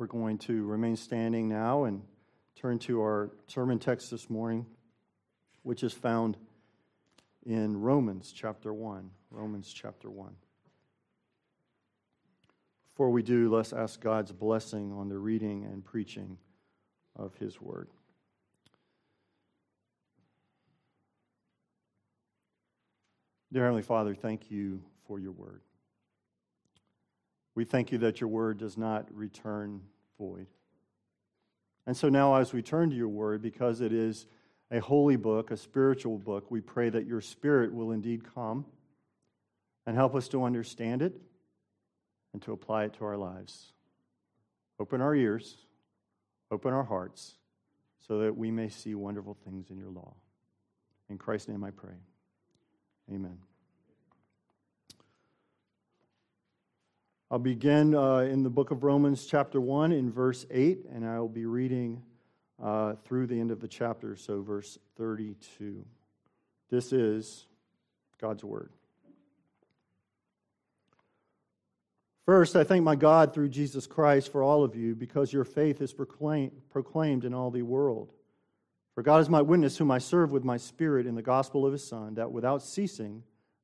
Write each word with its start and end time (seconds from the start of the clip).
We're 0.00 0.06
going 0.06 0.38
to 0.38 0.64
remain 0.64 0.96
standing 0.96 1.46
now 1.46 1.84
and 1.84 2.00
turn 2.56 2.78
to 2.78 3.02
our 3.02 3.32
sermon 3.48 3.78
text 3.78 4.10
this 4.10 4.30
morning, 4.30 4.64
which 5.62 5.82
is 5.82 5.92
found 5.92 6.38
in 7.44 7.78
Romans 7.78 8.32
chapter 8.34 8.72
1. 8.72 9.10
Romans 9.30 9.70
chapter 9.70 10.08
1. 10.08 10.34
Before 12.94 13.10
we 13.10 13.22
do, 13.22 13.54
let's 13.54 13.74
ask 13.74 14.00
God's 14.00 14.32
blessing 14.32 14.90
on 14.90 15.10
the 15.10 15.18
reading 15.18 15.66
and 15.66 15.84
preaching 15.84 16.38
of 17.14 17.34
His 17.34 17.60
Word. 17.60 17.90
Dear 23.52 23.64
Heavenly 23.64 23.82
Father, 23.82 24.14
thank 24.14 24.50
you 24.50 24.80
for 25.06 25.18
your 25.18 25.32
Word. 25.32 25.60
We 27.60 27.66
thank 27.66 27.92
you 27.92 27.98
that 27.98 28.22
your 28.22 28.28
Word 28.30 28.56
does 28.56 28.78
not 28.78 29.06
return 29.14 29.82
void. 30.18 30.46
And 31.86 31.94
so 31.94 32.08
now, 32.08 32.36
as 32.36 32.54
we 32.54 32.62
turn 32.62 32.88
to 32.88 32.96
your 32.96 33.08
Word, 33.08 33.42
because 33.42 33.82
it 33.82 33.92
is 33.92 34.24
a 34.70 34.78
holy 34.78 35.16
book, 35.16 35.50
a 35.50 35.58
spiritual 35.58 36.16
book, 36.16 36.50
we 36.50 36.62
pray 36.62 36.88
that 36.88 37.06
your 37.06 37.20
Spirit 37.20 37.74
will 37.74 37.92
indeed 37.92 38.22
come 38.34 38.64
and 39.84 39.94
help 39.94 40.14
us 40.14 40.26
to 40.28 40.42
understand 40.42 41.02
it 41.02 41.20
and 42.32 42.40
to 42.40 42.52
apply 42.52 42.84
it 42.84 42.94
to 42.94 43.04
our 43.04 43.18
lives. 43.18 43.74
Open 44.78 45.02
our 45.02 45.14
ears, 45.14 45.58
open 46.50 46.72
our 46.72 46.84
hearts, 46.84 47.34
so 48.08 48.20
that 48.20 48.34
we 48.34 48.50
may 48.50 48.70
see 48.70 48.94
wonderful 48.94 49.36
things 49.44 49.68
in 49.68 49.76
your 49.76 49.90
law. 49.90 50.14
In 51.10 51.18
Christ's 51.18 51.48
name 51.48 51.62
I 51.62 51.72
pray. 51.72 51.98
Amen. 53.12 53.36
I'll 57.32 57.38
begin 57.38 57.94
uh, 57.94 58.18
in 58.18 58.42
the 58.42 58.50
book 58.50 58.72
of 58.72 58.82
Romans, 58.82 59.24
chapter 59.24 59.60
1, 59.60 59.92
in 59.92 60.10
verse 60.10 60.46
8, 60.50 60.86
and 60.92 61.06
I'll 61.06 61.28
be 61.28 61.46
reading 61.46 62.02
uh, 62.60 62.94
through 63.04 63.28
the 63.28 63.38
end 63.38 63.52
of 63.52 63.60
the 63.60 63.68
chapter, 63.68 64.16
so 64.16 64.42
verse 64.42 64.80
32. 64.96 65.84
This 66.70 66.92
is 66.92 67.46
God's 68.20 68.42
word. 68.42 68.72
First, 72.26 72.56
I 72.56 72.64
thank 72.64 72.82
my 72.82 72.96
God 72.96 73.32
through 73.32 73.50
Jesus 73.50 73.86
Christ 73.86 74.32
for 74.32 74.42
all 74.42 74.64
of 74.64 74.74
you, 74.74 74.96
because 74.96 75.32
your 75.32 75.44
faith 75.44 75.80
is 75.80 75.92
proclaimed, 75.92 76.50
proclaimed 76.68 77.24
in 77.24 77.32
all 77.32 77.52
the 77.52 77.62
world. 77.62 78.12
For 78.96 79.04
God 79.04 79.20
is 79.20 79.28
my 79.28 79.40
witness, 79.40 79.78
whom 79.78 79.92
I 79.92 79.98
serve 79.98 80.32
with 80.32 80.42
my 80.42 80.56
spirit 80.56 81.06
in 81.06 81.14
the 81.14 81.22
gospel 81.22 81.64
of 81.64 81.70
his 81.70 81.86
Son, 81.86 82.14
that 82.14 82.32
without 82.32 82.60
ceasing 82.60 83.22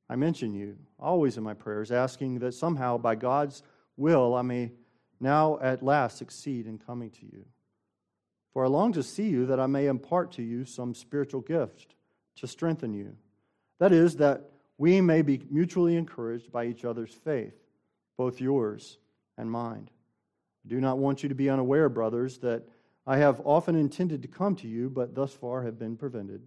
I 0.09 0.15
mention 0.15 0.53
you 0.53 0.77
always 0.99 1.37
in 1.37 1.43
my 1.43 1.53
prayers, 1.53 1.91
asking 1.91 2.39
that 2.39 2.53
somehow 2.53 2.97
by 2.97 3.15
God's 3.15 3.63
will 3.97 4.35
I 4.35 4.41
may 4.41 4.71
now 5.19 5.59
at 5.59 5.83
last 5.83 6.17
succeed 6.17 6.67
in 6.67 6.77
coming 6.77 7.09
to 7.11 7.25
you. 7.25 7.45
For 8.53 8.65
I 8.65 8.67
long 8.67 8.93
to 8.93 9.03
see 9.03 9.27
you 9.27 9.45
that 9.47 9.59
I 9.59 9.67
may 9.67 9.87
impart 9.87 10.31
to 10.33 10.43
you 10.43 10.65
some 10.65 10.93
spiritual 10.93 11.41
gift 11.41 11.95
to 12.37 12.47
strengthen 12.47 12.93
you. 12.93 13.15
That 13.79 13.91
is, 13.91 14.15
that 14.17 14.49
we 14.77 15.01
may 15.01 15.21
be 15.21 15.41
mutually 15.49 15.95
encouraged 15.95 16.51
by 16.51 16.65
each 16.65 16.85
other's 16.85 17.13
faith 17.13 17.53
both 18.17 18.41
yours 18.41 18.97
and 19.37 19.49
mine. 19.49 19.89
I 20.65 20.69
do 20.69 20.81
not 20.81 20.97
want 20.97 21.21
you 21.23 21.29
to 21.29 21.35
be 21.35 21.49
unaware, 21.49 21.87
brothers, 21.87 22.39
that 22.39 22.63
I 23.05 23.17
have 23.17 23.39
often 23.45 23.75
intended 23.75 24.23
to 24.23 24.27
come 24.27 24.55
to 24.57 24.67
you, 24.67 24.89
but 24.89 25.15
thus 25.15 25.33
far 25.33 25.63
have 25.63 25.79
been 25.79 25.95
prevented, 25.95 26.41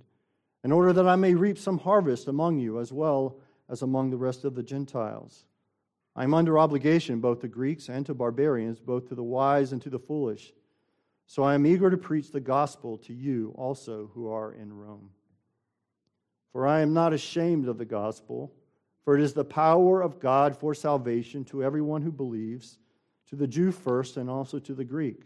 in 0.64 0.72
order 0.72 0.92
that 0.92 1.08
I 1.08 1.16
may 1.16 1.34
reap 1.34 1.58
some 1.58 1.78
harvest 1.78 2.28
among 2.28 2.58
you 2.58 2.81
as 2.81 2.92
well 2.92 3.36
as 3.70 3.80
among 3.80 4.10
the 4.10 4.18
rest 4.18 4.44
of 4.44 4.54
the 4.54 4.62
Gentiles. 4.62 5.44
I 6.14 6.24
am 6.24 6.34
under 6.34 6.58
obligation 6.58 7.20
both 7.20 7.40
to 7.40 7.48
Greeks 7.48 7.88
and 7.88 8.04
to 8.04 8.14
barbarians, 8.14 8.80
both 8.80 9.08
to 9.08 9.14
the 9.14 9.22
wise 9.22 9.72
and 9.72 9.80
to 9.80 9.90
the 9.90 9.98
foolish. 9.98 10.52
So 11.26 11.44
I 11.44 11.54
am 11.54 11.64
eager 11.64 11.88
to 11.88 11.96
preach 11.96 12.30
the 12.30 12.41
gospel 12.41 12.98
to 12.98 13.14
you 13.14 13.54
also 13.56 14.10
who 14.14 14.28
are 14.31 14.53
in 14.53 14.72
Rome. 14.72 15.10
For 16.53 16.66
I 16.66 16.81
am 16.81 16.92
not 16.92 17.12
ashamed 17.12 17.69
of 17.69 17.78
the 17.78 17.84
gospel 17.84 18.53
for 19.04 19.16
it 19.16 19.22
is 19.22 19.32
the 19.32 19.44
power 19.44 20.02
of 20.02 20.20
God 20.20 20.56
for 20.56 20.75
salvation 20.75 21.44
to 21.47 21.64
everyone 21.64 22.02
who 22.02 22.12
believes, 22.12 22.78
to 23.28 23.37
the 23.37 23.47
Jew 23.47 23.72
first 23.72 24.16
and 24.16 24.28
also 24.28 24.58
to 24.60 24.75
the 24.75 24.84
Greek. 24.84 25.22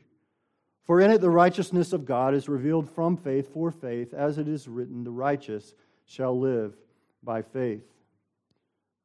For 0.84 1.00
in 1.00 1.10
it 1.10 1.20
the 1.20 1.30
righteousness 1.30 1.92
of 1.92 2.04
God 2.04 2.34
is 2.34 2.48
revealed 2.48 2.88
from 2.88 3.16
faith 3.16 3.52
for 3.52 3.70
faith, 3.70 4.12
as 4.14 4.38
it 4.38 4.48
is 4.48 4.68
written, 4.68 5.02
the 5.02 5.10
righteous 5.10 5.74
shall 6.06 6.38
live 6.38 6.74
by 7.22 7.42
faith. 7.42 7.84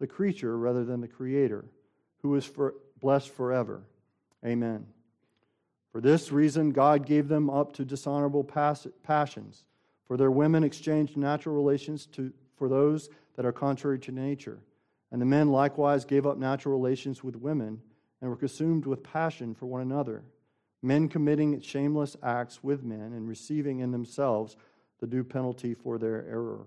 the 0.00 0.06
creature 0.08 0.58
rather 0.58 0.84
than 0.84 1.00
the 1.00 1.08
Creator, 1.08 1.64
who 2.22 2.34
is 2.34 2.44
for, 2.44 2.74
blessed 3.00 3.30
forever. 3.30 3.82
Amen. 4.44 4.86
For 5.92 6.00
this 6.00 6.32
reason, 6.32 6.70
God 6.70 7.06
gave 7.06 7.28
them 7.28 7.48
up 7.48 7.72
to 7.74 7.84
dishonorable 7.84 8.44
passions. 8.44 9.64
For 10.08 10.16
their 10.16 10.30
women 10.30 10.64
exchanged 10.64 11.16
natural 11.16 11.54
relations 11.54 12.06
to, 12.12 12.32
for 12.56 12.68
those 12.68 13.08
that 13.36 13.46
are 13.46 13.52
contrary 13.52 13.98
to 14.00 14.12
nature 14.12 14.58
and 15.12 15.20
the 15.20 15.26
men 15.26 15.50
likewise 15.50 16.04
gave 16.04 16.26
up 16.26 16.38
natural 16.38 16.74
relations 16.74 17.24
with 17.24 17.36
women 17.36 17.80
and 18.20 18.30
were 18.30 18.36
consumed 18.36 18.86
with 18.86 19.02
passion 19.02 19.54
for 19.54 19.66
one 19.66 19.80
another, 19.80 20.22
men 20.82 21.08
committing 21.08 21.60
shameless 21.60 22.16
acts 22.22 22.62
with 22.62 22.82
men 22.84 23.12
and 23.12 23.28
receiving 23.28 23.80
in 23.80 23.90
themselves 23.90 24.56
the 25.00 25.06
due 25.06 25.24
penalty 25.24 25.74
for 25.74 25.98
their 25.98 26.26
error. 26.28 26.66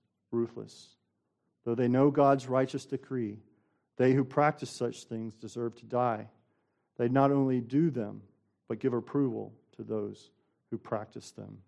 ruthless. 0.31 0.95
Though 1.63 1.75
they 1.75 1.87
know 1.87 2.09
God's 2.09 2.47
righteous 2.47 2.85
decree, 2.85 3.37
they 3.97 4.13
who 4.13 4.23
practice 4.23 4.69
such 4.69 5.03
things 5.03 5.35
deserve 5.35 5.75
to 5.75 5.85
die. 5.85 6.27
They 6.97 7.07
not 7.07 7.31
only 7.31 7.61
do 7.61 7.89
them, 7.89 8.21
but 8.67 8.79
give 8.79 8.93
approval 8.93 9.53
to 9.75 9.83
those 9.83 10.31
who 10.69 10.77
practice 10.77 11.31
them. 11.31 11.59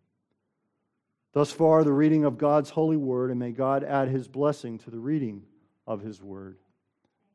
Thus 1.33 1.51
far, 1.51 1.83
the 1.83 1.92
reading 1.92 2.25
of 2.25 2.38
God's 2.38 2.69
holy 2.69 2.98
word, 2.98 3.31
and 3.31 3.39
may 3.39 3.51
God 3.51 3.83
add 3.83 4.07
his 4.07 4.27
blessing 4.27 4.77
to 4.80 4.92
the 4.92 5.00
reading 5.00 5.44
of 5.88 6.01
his 6.01 6.21
word. 6.21 6.57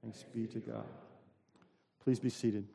Thanks 0.03 0.25
be 0.35 0.47
to 0.47 0.61
God. 0.61 0.87
Please 2.05 2.21
be 2.21 2.31
seated. 2.31 2.67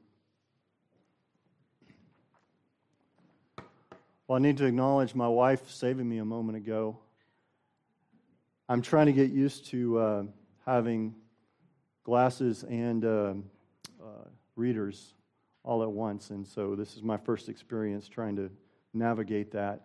Well, 4.27 4.37
I 4.37 4.39
need 4.39 4.57
to 4.57 4.65
acknowledge 4.65 5.15
my 5.15 5.27
wife 5.27 5.69
saving 5.71 6.07
me 6.07 6.17
a 6.17 6.25
moment 6.25 6.57
ago. 6.57 6.97
I'm 8.73 8.81
trying 8.81 9.05
to 9.05 9.13
get 9.13 9.29
used 9.29 9.67
to 9.67 9.99
uh, 9.99 10.23
having 10.65 11.13
glasses 12.03 12.63
and 12.63 13.05
uh, 13.05 13.33
uh, 14.03 14.27
readers 14.55 15.13
all 15.61 15.83
at 15.83 15.91
once, 15.91 16.31
and 16.31 16.47
so 16.47 16.73
this 16.73 16.95
is 16.95 17.03
my 17.03 17.17
first 17.17 17.49
experience 17.49 18.07
trying 18.07 18.35
to 18.37 18.49
navigate 18.91 19.51
that 19.51 19.81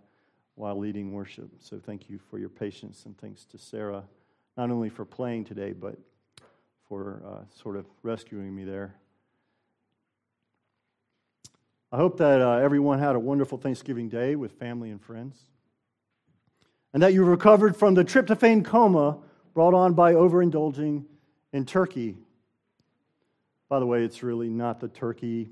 while 0.55 0.79
leading 0.79 1.13
worship. 1.13 1.51
So 1.59 1.79
thank 1.79 2.09
you 2.09 2.19
for 2.31 2.39
your 2.39 2.49
patience 2.49 3.05
and 3.05 3.15
thanks 3.19 3.45
to 3.51 3.59
Sarah, 3.59 4.05
not 4.57 4.71
only 4.71 4.89
for 4.89 5.05
playing 5.05 5.45
today, 5.45 5.73
but 5.73 5.99
for 6.89 7.23
uh, 7.27 7.45
sort 7.63 7.77
of 7.77 7.85
rescuing 8.03 8.57
me 8.57 8.65
there. 8.65 8.95
I 11.93 11.99
hope 11.99 12.17
that 12.17 12.41
uh, 12.41 12.53
everyone 12.53 13.01
had 13.01 13.17
a 13.17 13.21
wonderful 13.21 13.59
Thanksgiving 13.59 14.09
day 14.09 14.35
with 14.35 14.53
family 14.53 14.91
and 14.91 15.03
friends, 15.03 15.43
and 16.93 17.03
that 17.03 17.13
you 17.13 17.25
recovered 17.25 17.77
from 17.77 17.95
the 17.95 18.05
tryptophan 18.05 18.65
coma 18.65 19.19
brought 19.55 19.75
on 19.75 19.95
by 19.95 20.15
overindulging 20.15 21.05
in 21.53 21.65
turkey. 21.65 22.17
By 23.69 23.79
the 23.79 23.87
way, 23.87 24.05
it's 24.05 24.23
really 24.23 24.49
not 24.49 24.81
the 24.81 24.89
turkey, 24.89 25.51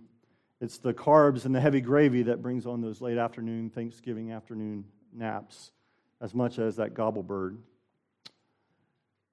it's 0.60 0.78
the 0.78 0.94
carbs 0.94 1.44
and 1.44 1.54
the 1.54 1.60
heavy 1.60 1.80
gravy 1.80 2.22
that 2.22 2.40
brings 2.40 2.66
on 2.66 2.80
those 2.80 3.00
late 3.00 3.18
afternoon, 3.18 3.68
Thanksgiving 3.68 4.32
afternoon 4.32 4.84
naps, 5.12 5.72
as 6.20 6.34
much 6.34 6.58
as 6.58 6.76
that 6.76 6.94
gobble 6.94 7.22
bird. 7.22 7.58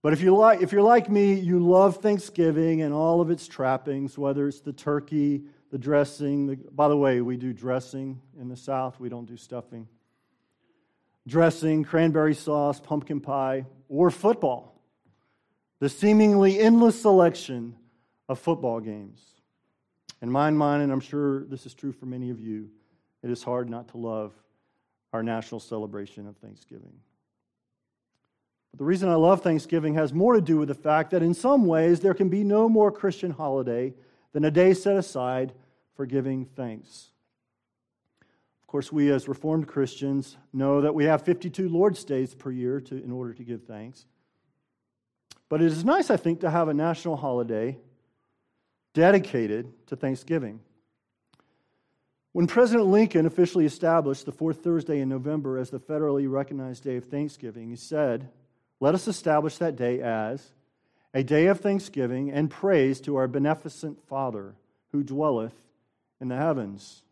But 0.02 0.12
if, 0.12 0.22
you 0.22 0.36
like, 0.36 0.62
if 0.62 0.74
you're 0.74 0.82
like 0.82 1.10
me, 1.10 1.34
you 1.34 1.60
love 1.60 1.98
Thanksgiving 1.98 2.82
and 2.82 2.94
all 2.94 3.22
of 3.22 3.32
its 3.32 3.48
trappings, 3.48 4.18
whether 4.18 4.50
it's 4.50 4.60
the 4.60 4.74
turkey, 4.74 5.44
the 5.72 5.78
dressing. 5.78 6.46
The, 6.46 6.56
by 6.58 6.90
the 6.90 6.98
way, 6.98 7.22
we 7.22 7.38
do 7.38 7.54
dressing 7.54 8.20
in 8.38 8.50
the 8.50 8.58
South, 8.58 9.00
we 9.00 9.08
don't 9.08 9.26
do 9.26 9.38
stuffing. 9.38 9.88
Dressing, 11.28 11.84
cranberry 11.84 12.36
sauce, 12.36 12.80
pumpkin 12.80 13.22
pie, 13.22 13.66
or 13.88 14.12
football. 14.12 14.82
The 15.80 15.90
seemingly 15.90 16.60
endless 16.60 17.02
selection 17.02 17.76
of 18.28 18.40
football 18.40 18.80
games. 18.80 19.22
In 20.22 20.32
my 20.32 20.50
mind, 20.50 20.84
and 20.84 20.92
I'm 20.92 21.00
sure 21.00 21.44
this 21.46 21.66
is 21.66 21.74
true 21.74 21.92
for 21.92 22.06
many 22.06 22.30
of 22.30 22.40
you, 22.40 22.70
it 23.22 23.30
is 23.30 23.44
hard 23.44 23.70
not 23.70 23.90
to 23.90 23.98
love 23.98 24.34
our 25.14 25.24
national 25.24 25.60
celebration 25.60 26.28
of 26.28 26.36
Thanksgiving. 26.38 26.94
But 28.72 28.80
the 28.80 28.86
reason 28.86 29.10
I 29.10 29.16
love 29.16 29.42
Thanksgiving 29.42 29.94
has 29.94 30.14
more 30.14 30.34
to 30.34 30.42
do 30.42 30.58
with 30.58 30.68
the 30.68 30.74
fact 30.74 31.12
that 31.12 31.22
in 31.22 31.34
some 31.34 31.66
ways 31.66 32.00
there 32.00 32.16
can 32.16 32.30
be 32.30 32.44
no 32.44 32.68
more 32.68 32.92
Christian 32.92 33.32
holiday 33.32 33.94
than 34.32 34.46
a 34.46 34.52
day 34.52 34.74
set 34.74 34.98
aside 34.98 35.54
for 35.96 36.06
giving 36.06 36.46
thanks. 36.46 37.10
Of 38.74 38.76
course, 38.76 38.92
we 38.92 39.12
as 39.12 39.28
Reformed 39.28 39.68
Christians 39.68 40.36
know 40.52 40.82
that 40.82 40.96
we 40.96 41.06
have 41.06 41.22
52 41.22 41.70
Lord's 41.70 42.04
Days 42.04 42.34
per 42.34 42.50
year 42.50 42.82
to, 42.82 43.04
in 43.04 43.12
order 43.12 43.32
to 43.32 43.44
give 43.44 43.66
thanks. 43.66 44.08
But 45.48 45.62
it 45.62 45.68
is 45.68 45.86
nice, 45.86 46.10
I 46.10 46.18
think, 46.18 46.40
to 46.40 46.50
have 46.50 46.70
a 46.70 46.74
national 46.74 47.16
holiday 47.16 47.78
dedicated 48.96 49.72
to 49.86 49.96
Thanksgiving. 49.96 50.60
When 52.32 52.48
President 52.48 52.88
Lincoln 52.88 53.28
officially 53.28 53.68
established 53.68 54.26
the 54.26 54.32
fourth 54.32 54.64
Thursday 54.64 55.02
in 55.02 55.08
November 55.08 55.60
as 55.60 55.70
the 55.70 55.80
federally 55.80 56.28
recognized 56.28 56.84
day 56.84 56.96
of 56.96 57.06
Thanksgiving, 57.06 57.70
he 57.70 57.76
said, 57.76 58.28
Let 58.80 58.96
us 58.96 59.08
establish 59.08 59.60
that 59.60 59.76
day 59.76 60.02
as 60.02 60.52
a 61.14 61.22
day 61.22 61.46
of 61.46 61.60
thanksgiving 61.60 62.32
and 62.32 62.50
praise 62.50 63.00
to 63.02 63.18
our 63.18 63.28
beneficent 63.28 64.04
Father 64.08 64.56
who 64.92 65.04
dwelleth 65.04 65.54
in 66.20 66.30
the 66.30 66.38
heavens. 66.38 67.04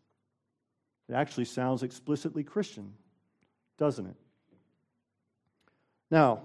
It 1.12 1.16
actually 1.16 1.44
sounds 1.44 1.82
explicitly 1.82 2.42
Christian, 2.42 2.94
doesn't 3.76 4.06
it? 4.06 4.16
Now, 6.10 6.40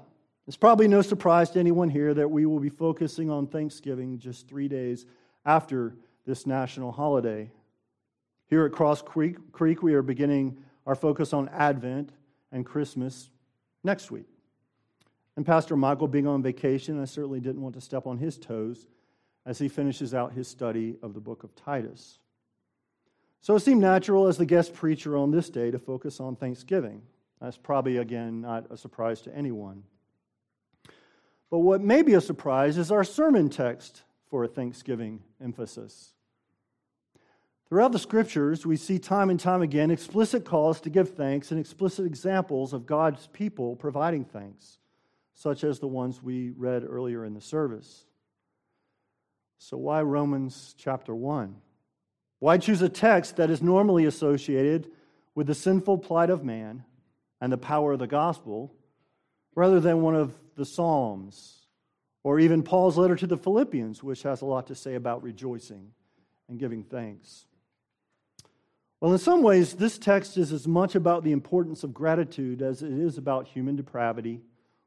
it's 0.46 0.58
probably 0.58 0.90
no 0.90 1.02
surprise 1.02 1.50
to 1.52 1.60
anyone 1.60 1.90
here 1.90 2.14
that 2.14 2.30
we 2.30 2.46
will 2.46 2.60
be 2.60 2.68
focusing 2.68 3.30
on 3.30 3.48
Thanksgiving 3.48 4.20
just 4.20 4.46
three 4.46 4.68
days 4.68 5.06
after 5.46 5.96
this 6.26 6.46
national 6.46 6.92
holiday. 6.92 7.50
Here 8.48 8.66
at 8.66 8.74
Cross 8.74 9.04
Creek, 9.04 9.54
Creek, 9.54 9.82
we 9.82 9.94
are 9.94 10.02
beginning 10.02 10.58
our 10.86 10.96
focus 10.96 11.32
on 11.32 11.48
Advent 11.48 12.12
and 12.52 12.66
Christmas 12.66 13.30
next 13.86 14.12
week. 14.12 14.28
And 15.38 15.46
Pastor 15.46 15.78
Michael, 15.78 16.10
being 16.10 16.28
on 16.28 16.44
vacation, 16.44 17.02
I 17.02 17.06
certainly 17.06 17.40
didn't 17.40 17.62
want 17.62 17.76
to 17.76 17.82
step 17.82 18.06
on 18.06 18.18
his 18.18 18.38
toes 18.38 18.86
as 19.46 19.60
he 19.60 19.70
finishes 19.70 20.14
out 20.14 20.34
his 20.34 20.50
study 20.50 20.98
of 21.02 21.14
the 21.14 21.22
book 21.22 21.46
of 21.46 21.56
Titus. 21.56 22.20
So 23.42 23.56
it 23.56 23.62
seemed 23.62 23.82
natural 23.82 24.28
as 24.28 24.38
the 24.38 24.46
guest 24.46 24.74
preacher 24.74 25.16
on 25.16 25.32
this 25.32 25.50
day 25.50 25.72
to 25.72 25.80
focus 25.80 26.20
on 26.20 26.36
Thanksgiving. 26.36 27.02
That's 27.40 27.58
probably, 27.58 27.98
again, 27.98 28.42
not 28.42 28.72
a 28.72 28.78
surprise 28.78 29.22
to 29.22 29.36
anyone. 29.36 29.84
But 31.50 31.60
what 31.60 31.82
may 31.82 32.02
be 32.02 32.14
a 32.14 32.22
surprise 32.22 32.78
is 32.78 32.92
our 32.92 33.04
sermon 33.04 33.50
text 33.50 34.04
for 34.30 34.44
a 34.44 34.48
Thanksgiving 34.48 35.22
emphasis. 35.42 36.14
Throughout 37.70 37.92
the 37.92 38.00
scriptures, 38.00 38.66
we 38.66 38.78
see 38.78 38.98
time 38.98 39.30
and 39.30 39.40
time 39.40 39.62
again 39.62 39.92
explicit 39.92 40.46
calls 40.46 40.80
to 40.82 40.90
give 40.90 41.16
thanks 41.16 41.52
and 41.52 41.60
explicit 41.60 42.06
examples 42.06 42.74
of 42.74 42.86
God's 42.86 43.28
people 43.28 43.76
providing 43.76 44.24
thanks, 44.24 44.78
such 45.34 45.64
as 45.66 45.80
the 45.80 45.88
ones 45.88 46.24
we 46.24 46.52
read 46.52 46.86
earlier 46.88 47.26
in 47.26 47.34
the 47.34 47.42
service. 47.42 48.06
So, 49.58 49.76
why 49.76 50.02
Romans 50.02 50.76
chapter 50.78 51.14
1? 51.14 51.56
Why 52.40 52.58
choose 52.58 52.82
a 52.82 52.90
text 52.90 53.38
that 53.38 53.50
is 53.50 53.62
normally 53.62 54.06
associated 54.06 54.92
with 55.34 55.48
the 55.48 55.56
sinful 55.56 56.00
plight 56.00 56.30
of 56.30 56.44
man 56.44 56.84
and 57.42 57.52
the 57.52 57.58
power 57.58 57.94
of 57.94 58.00
the 58.00 58.08
gospel 58.08 58.74
rather 59.56 59.80
than 59.80 60.02
one 60.02 60.16
of 60.16 60.36
the 60.56 60.66
Psalms 60.66 61.68
or 62.24 62.40
even 62.40 62.64
Paul's 62.64 62.98
letter 62.98 63.16
to 63.16 63.28
the 63.28 63.38
Philippians, 63.38 64.04
which 64.04 64.24
has 64.24 64.42
a 64.42 64.46
lot 64.46 64.68
to 64.68 64.76
say 64.76 64.96
about 64.96 65.24
rejoicing 65.24 65.92
and 66.50 66.60
giving 66.60 66.84
thanks? 66.84 67.46
Well, 69.00 69.14
in 69.14 69.20
some 69.20 69.44
ways, 69.44 69.76
this 69.76 69.98
text 69.98 70.38
is 70.38 70.52
as 70.52 70.68
much 70.68 70.96
about 70.96 71.24
the 71.24 71.32
importance 71.32 71.84
of 71.84 71.94
gratitude 71.94 72.62
as 72.62 72.82
it 72.82 72.92
is 72.92 73.18
about 73.18 73.48
human 73.48 73.76
depravity 73.76 74.42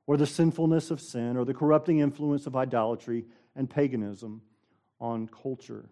or 0.07 0.17
the 0.17 0.27
sinfulness 0.27 0.91
of 0.91 1.01
sin 1.01 1.37
or 1.37 1.45
the 1.45 1.55
corrupting 1.55 2.01
influence 2.01 2.47
of 2.47 2.57
idolatry 2.57 3.25
and 3.55 3.71
paganism 3.71 4.43
on 5.01 5.29
culture. 5.29 5.89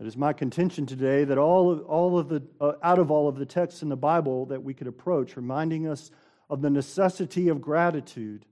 It 0.00 0.06
is 0.06 0.16
my 0.16 0.32
contention 0.32 0.86
today 0.86 1.24
that 1.24 1.38
all 1.38 1.70
of, 1.70 1.82
all 1.86 2.18
of 2.18 2.28
the, 2.28 2.42
uh, 2.60 2.72
out 2.82 2.98
of 2.98 3.10
all 3.10 3.28
of 3.28 3.36
the 3.36 3.46
texts 3.46 3.82
in 3.82 3.88
the 3.88 3.96
Bible 3.96 4.46
that 4.46 4.62
we 4.62 4.74
could 4.74 4.88
approach, 4.88 5.36
reminding 5.36 5.86
us 5.86 6.10
of 6.50 6.62
the 6.62 6.70
necessity 6.70 7.48
of 7.48 7.60
gratitude, 7.60 8.44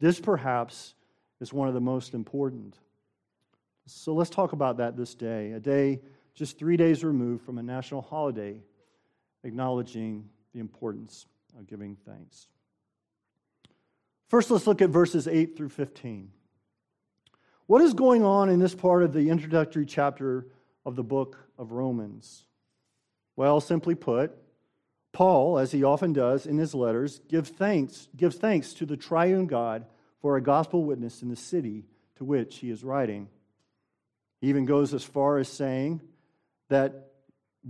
this 0.00 0.20
perhaps 0.20 0.94
is 1.40 1.52
one 1.52 1.66
of 1.66 1.74
the 1.74 1.80
most 1.80 2.14
important. 2.14 2.78
So 3.86 4.14
let's 4.14 4.30
talk 4.30 4.52
about 4.52 4.76
that 4.76 4.96
this 4.96 5.14
day, 5.14 5.52
a 5.52 5.60
day 5.60 6.00
just 6.34 6.58
three 6.58 6.76
days 6.76 7.04
removed 7.04 7.44
from 7.44 7.58
a 7.58 7.62
national 7.62 8.02
holiday, 8.02 8.62
acknowledging 9.44 10.28
the 10.54 10.60
importance 10.60 11.26
of 11.58 11.66
giving 11.66 11.96
thanks. 12.06 12.48
First, 14.28 14.50
let's 14.50 14.66
look 14.66 14.80
at 14.80 14.90
verses 14.90 15.28
8 15.28 15.56
through 15.56 15.68
15. 15.70 16.30
What 17.66 17.82
is 17.82 17.92
going 17.92 18.24
on 18.24 18.48
in 18.48 18.58
this 18.58 18.74
part 18.74 19.02
of 19.02 19.12
the 19.12 19.28
introductory 19.30 19.84
chapter 19.84 20.46
of 20.84 20.96
the 20.96 21.02
book 21.02 21.38
of 21.58 21.72
Romans? 21.72 22.44
Well, 23.36 23.60
simply 23.60 23.94
put, 23.94 24.32
Paul, 25.12 25.58
as 25.58 25.72
he 25.72 25.84
often 25.84 26.12
does 26.12 26.46
in 26.46 26.58
his 26.58 26.74
letters, 26.74 27.20
gives 27.28 27.50
thanks, 27.50 28.08
gives 28.16 28.36
thanks 28.36 28.72
to 28.74 28.86
the 28.86 28.96
triune 28.96 29.46
God 29.46 29.86
for 30.20 30.36
a 30.36 30.42
gospel 30.42 30.84
witness 30.84 31.22
in 31.22 31.28
the 31.28 31.36
city 31.36 31.84
to 32.16 32.24
which 32.24 32.58
he 32.58 32.70
is 32.70 32.84
writing. 32.84 33.28
He 34.40 34.48
even 34.48 34.64
goes 34.64 34.94
as 34.94 35.04
far 35.04 35.38
as 35.38 35.48
saying 35.48 36.00
that 36.68 37.12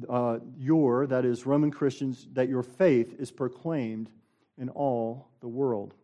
uh, 0.09 0.38
your, 0.57 1.07
that 1.07 1.25
is, 1.25 1.45
Roman 1.45 1.71
Christians, 1.71 2.26
that 2.33 2.49
your 2.49 2.62
faith 2.62 3.14
is 3.19 3.31
proclaimed 3.31 4.11
in 4.57 4.69
all 4.69 5.28
the 5.40 5.49
world. 5.49 5.95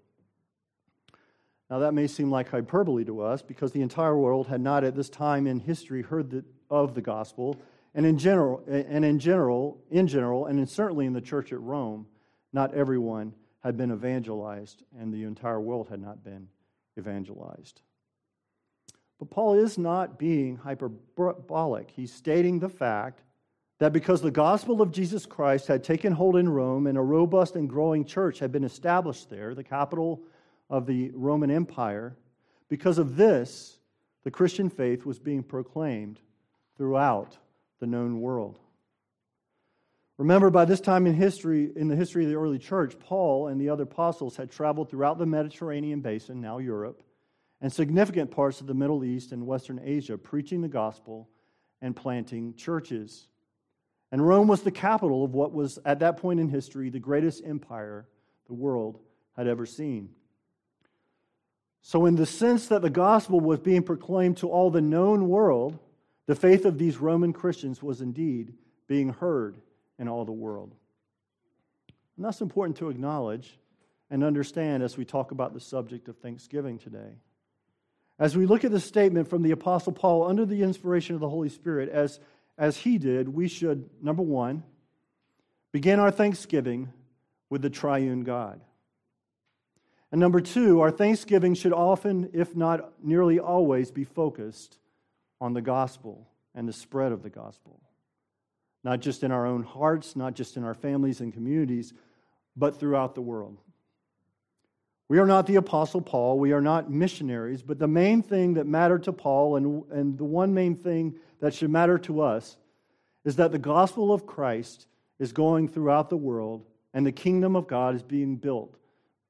Now, 1.70 1.80
that 1.80 1.92
may 1.92 2.06
seem 2.06 2.30
like 2.30 2.50
hyperbole 2.50 3.04
to 3.04 3.20
us 3.20 3.42
because 3.42 3.72
the 3.72 3.82
entire 3.82 4.16
world 4.16 4.46
had 4.48 4.60
not 4.60 4.84
at 4.84 4.96
this 4.96 5.10
time 5.10 5.46
in 5.46 5.60
history 5.60 6.02
heard 6.02 6.30
the, 6.30 6.44
of 6.70 6.94
the 6.94 7.00
gospel. 7.00 7.56
And 7.94 8.04
in 8.06 8.18
general, 8.18 8.62
and 8.66 9.04
in 9.04 9.18
general, 9.18 9.78
in 9.90 10.06
general, 10.06 10.46
and 10.46 10.58
in, 10.58 10.66
certainly 10.66 11.06
in 11.06 11.12
the 11.12 11.20
church 11.20 11.52
at 11.52 11.60
Rome, 11.60 12.06
not 12.52 12.74
everyone 12.74 13.34
had 13.60 13.76
been 13.76 13.92
evangelized, 13.92 14.82
and 14.98 15.12
the 15.12 15.24
entire 15.24 15.60
world 15.60 15.88
had 15.88 16.00
not 16.00 16.22
been 16.22 16.48
evangelized. 16.98 17.80
But 19.18 19.30
Paul 19.30 19.54
is 19.54 19.78
not 19.78 20.18
being 20.18 20.56
hyperbolic. 20.56 21.90
He's 21.90 22.12
stating 22.12 22.60
the 22.60 22.68
fact 22.68 23.22
that 23.78 23.92
because 23.92 24.22
the 24.22 24.30
gospel 24.30 24.80
of 24.80 24.92
Jesus 24.92 25.26
Christ 25.26 25.66
had 25.66 25.82
taken 25.82 26.12
hold 26.12 26.36
in 26.36 26.48
Rome 26.48 26.86
and 26.86 26.98
a 26.98 27.02
robust 27.02 27.56
and 27.56 27.68
growing 27.68 28.04
church 28.04 28.38
had 28.38 28.52
been 28.52 28.64
established 28.64 29.30
there, 29.30 29.54
the 29.54 29.64
capital 29.64 30.22
of 30.70 30.86
the 30.86 31.10
Roman 31.14 31.50
Empire, 31.50 32.16
because 32.68 32.98
of 32.98 33.16
this, 33.16 33.78
the 34.24 34.30
Christian 34.30 34.68
faith 34.68 35.06
was 35.06 35.18
being 35.18 35.42
proclaimed 35.42 36.20
throughout 36.78 37.36
the 37.80 37.86
known 37.86 38.20
world. 38.20 38.58
Remember, 40.16 40.50
by 40.50 40.64
this 40.64 40.80
time 40.80 41.06
in 41.06 41.14
history, 41.14 41.70
in 41.76 41.88
the 41.88 41.94
history 41.94 42.24
of 42.24 42.30
the 42.30 42.36
early 42.36 42.58
church, 42.58 42.98
Paul 42.98 43.48
and 43.48 43.60
the 43.60 43.68
other 43.68 43.84
apostles 43.84 44.36
had 44.36 44.50
traveled 44.50 44.90
throughout 44.90 45.18
the 45.18 45.26
Mediterranean 45.26 46.00
basin, 46.00 46.40
now 46.40 46.58
Europe, 46.58 47.02
and 47.60 47.72
significant 47.72 48.30
parts 48.30 48.60
of 48.60 48.66
the 48.66 48.74
Middle 48.74 49.04
East 49.04 49.30
and 49.32 49.46
Western 49.46 49.80
Asia, 49.84 50.16
preaching 50.16 50.60
the 50.60 50.68
gospel 50.68 51.28
and 51.82 51.94
planting 51.94 52.54
churches. 52.54 53.28
And 54.10 54.26
Rome 54.26 54.48
was 54.48 54.62
the 54.62 54.72
capital 54.72 55.24
of 55.24 55.34
what 55.34 55.52
was, 55.52 55.78
at 55.84 56.00
that 56.00 56.16
point 56.16 56.40
in 56.40 56.48
history, 56.48 56.90
the 56.90 56.98
greatest 56.98 57.44
empire 57.44 58.08
the 58.46 58.54
world 58.54 58.98
had 59.36 59.46
ever 59.46 59.66
seen. 59.66 60.10
So, 61.82 62.06
in 62.06 62.16
the 62.16 62.26
sense 62.26 62.66
that 62.68 62.82
the 62.82 62.90
gospel 62.90 63.38
was 63.38 63.60
being 63.60 63.84
proclaimed 63.84 64.38
to 64.38 64.48
all 64.48 64.70
the 64.70 64.80
known 64.80 65.28
world, 65.28 65.78
the 66.28 66.36
faith 66.36 66.66
of 66.66 66.76
these 66.76 66.98
Roman 66.98 67.32
Christians 67.32 67.82
was 67.82 68.02
indeed 68.02 68.52
being 68.86 69.08
heard 69.08 69.56
in 69.98 70.08
all 70.08 70.26
the 70.26 70.30
world. 70.30 70.74
And 72.16 72.24
that's 72.24 72.42
important 72.42 72.76
to 72.78 72.90
acknowledge 72.90 73.58
and 74.10 74.22
understand 74.22 74.82
as 74.82 74.96
we 74.96 75.06
talk 75.06 75.30
about 75.30 75.54
the 75.54 75.60
subject 75.60 76.06
of 76.06 76.18
Thanksgiving 76.18 76.78
today. 76.78 77.16
As 78.18 78.36
we 78.36 78.44
look 78.44 78.64
at 78.64 78.70
the 78.70 78.78
statement 78.78 79.28
from 79.28 79.42
the 79.42 79.52
Apostle 79.52 79.92
Paul 79.92 80.28
under 80.28 80.44
the 80.44 80.62
inspiration 80.62 81.14
of 81.14 81.20
the 81.22 81.28
Holy 81.30 81.48
Spirit, 81.48 81.88
as, 81.88 82.20
as 82.58 82.76
he 82.76 82.98
did, 82.98 83.28
we 83.28 83.48
should, 83.48 83.88
number 84.02 84.22
one, 84.22 84.64
begin 85.72 85.98
our 85.98 86.10
thanksgiving 86.10 86.92
with 87.48 87.62
the 87.62 87.70
triune 87.70 88.24
God. 88.24 88.60
And 90.12 90.20
number 90.20 90.42
two, 90.42 90.82
our 90.82 90.90
thanksgiving 90.90 91.54
should 91.54 91.72
often, 91.72 92.28
if 92.34 92.54
not 92.54 92.92
nearly 93.02 93.38
always, 93.38 93.90
be 93.90 94.04
focused 94.04 94.78
on 95.40 95.52
the 95.54 95.62
gospel 95.62 96.28
and 96.54 96.68
the 96.68 96.72
spread 96.72 97.12
of 97.12 97.22
the 97.22 97.30
gospel. 97.30 97.80
Not 98.84 99.00
just 99.00 99.22
in 99.22 99.32
our 99.32 99.46
own 99.46 99.62
hearts, 99.62 100.16
not 100.16 100.34
just 100.34 100.56
in 100.56 100.64
our 100.64 100.74
families 100.74 101.20
and 101.20 101.32
communities, 101.32 101.92
but 102.56 102.78
throughout 102.78 103.14
the 103.14 103.22
world. 103.22 103.58
We 105.08 105.18
are 105.18 105.26
not 105.26 105.46
the 105.46 105.56
Apostle 105.56 106.02
Paul. 106.02 106.38
We 106.38 106.52
are 106.52 106.60
not 106.60 106.90
missionaries. 106.90 107.62
But 107.62 107.78
the 107.78 107.88
main 107.88 108.22
thing 108.22 108.54
that 108.54 108.66
mattered 108.66 109.04
to 109.04 109.12
Paul, 109.12 109.56
and, 109.56 109.84
and 109.90 110.18
the 110.18 110.24
one 110.24 110.52
main 110.52 110.76
thing 110.76 111.14
that 111.40 111.54
should 111.54 111.70
matter 111.70 111.98
to 111.98 112.20
us, 112.20 112.58
is 113.24 113.36
that 113.36 113.52
the 113.52 113.58
gospel 113.58 114.12
of 114.12 114.26
Christ 114.26 114.86
is 115.18 115.32
going 115.32 115.68
throughout 115.68 116.10
the 116.10 116.16
world 116.16 116.64
and 116.94 117.06
the 117.06 117.12
kingdom 117.12 117.56
of 117.56 117.66
God 117.66 117.94
is 117.94 118.02
being 118.02 118.36
built 118.36 118.76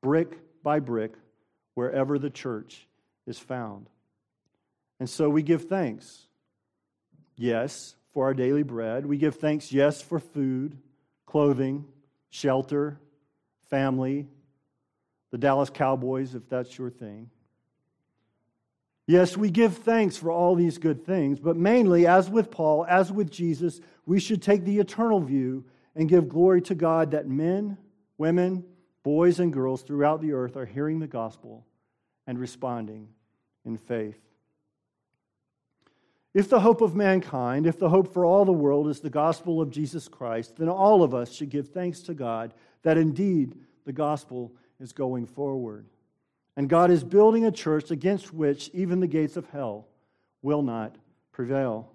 brick 0.02 0.38
by 0.62 0.80
brick 0.80 1.12
wherever 1.74 2.18
the 2.18 2.30
church 2.30 2.86
is 3.26 3.38
found. 3.38 3.88
And 5.00 5.08
so 5.08 5.28
we 5.28 5.42
give 5.42 5.68
thanks. 5.68 6.26
Yes, 7.36 7.94
for 8.12 8.24
our 8.24 8.34
daily 8.34 8.64
bread. 8.64 9.06
We 9.06 9.16
give 9.16 9.36
thanks, 9.36 9.72
yes, 9.72 10.02
for 10.02 10.18
food, 10.18 10.76
clothing, 11.24 11.84
shelter, 12.30 12.98
family, 13.70 14.26
the 15.30 15.38
Dallas 15.38 15.70
Cowboys, 15.70 16.34
if 16.34 16.48
that's 16.48 16.76
your 16.76 16.90
thing. 16.90 17.30
Yes, 19.06 19.36
we 19.36 19.50
give 19.50 19.78
thanks 19.78 20.16
for 20.16 20.30
all 20.30 20.54
these 20.54 20.78
good 20.78 21.06
things, 21.06 21.38
but 21.38 21.56
mainly, 21.56 22.06
as 22.06 22.28
with 22.28 22.50
Paul, 22.50 22.84
as 22.86 23.10
with 23.10 23.30
Jesus, 23.30 23.80
we 24.04 24.20
should 24.20 24.42
take 24.42 24.64
the 24.64 24.80
eternal 24.80 25.20
view 25.20 25.64
and 25.94 26.08
give 26.08 26.28
glory 26.28 26.60
to 26.62 26.74
God 26.74 27.12
that 27.12 27.26
men, 27.26 27.78
women, 28.18 28.64
boys, 29.02 29.40
and 29.40 29.52
girls 29.52 29.82
throughout 29.82 30.20
the 30.20 30.32
earth 30.32 30.56
are 30.56 30.66
hearing 30.66 30.98
the 30.98 31.06
gospel 31.06 31.66
and 32.26 32.38
responding 32.38 33.08
in 33.64 33.78
faith. 33.78 34.18
If 36.38 36.48
the 36.48 36.60
hope 36.60 36.82
of 36.82 36.94
mankind, 36.94 37.66
if 37.66 37.80
the 37.80 37.88
hope 37.88 38.12
for 38.12 38.24
all 38.24 38.44
the 38.44 38.52
world 38.52 38.86
is 38.86 39.00
the 39.00 39.10
gospel 39.10 39.60
of 39.60 39.72
Jesus 39.72 40.06
Christ, 40.06 40.54
then 40.54 40.68
all 40.68 41.02
of 41.02 41.12
us 41.12 41.32
should 41.32 41.50
give 41.50 41.70
thanks 41.70 41.98
to 42.02 42.14
God 42.14 42.54
that 42.82 42.96
indeed 42.96 43.56
the 43.84 43.92
gospel 43.92 44.52
is 44.78 44.92
going 44.92 45.26
forward. 45.26 45.86
And 46.56 46.68
God 46.68 46.92
is 46.92 47.02
building 47.02 47.44
a 47.44 47.50
church 47.50 47.90
against 47.90 48.32
which 48.32 48.70
even 48.72 49.00
the 49.00 49.08
gates 49.08 49.36
of 49.36 49.50
hell 49.50 49.88
will 50.40 50.62
not 50.62 50.94
prevail. 51.32 51.90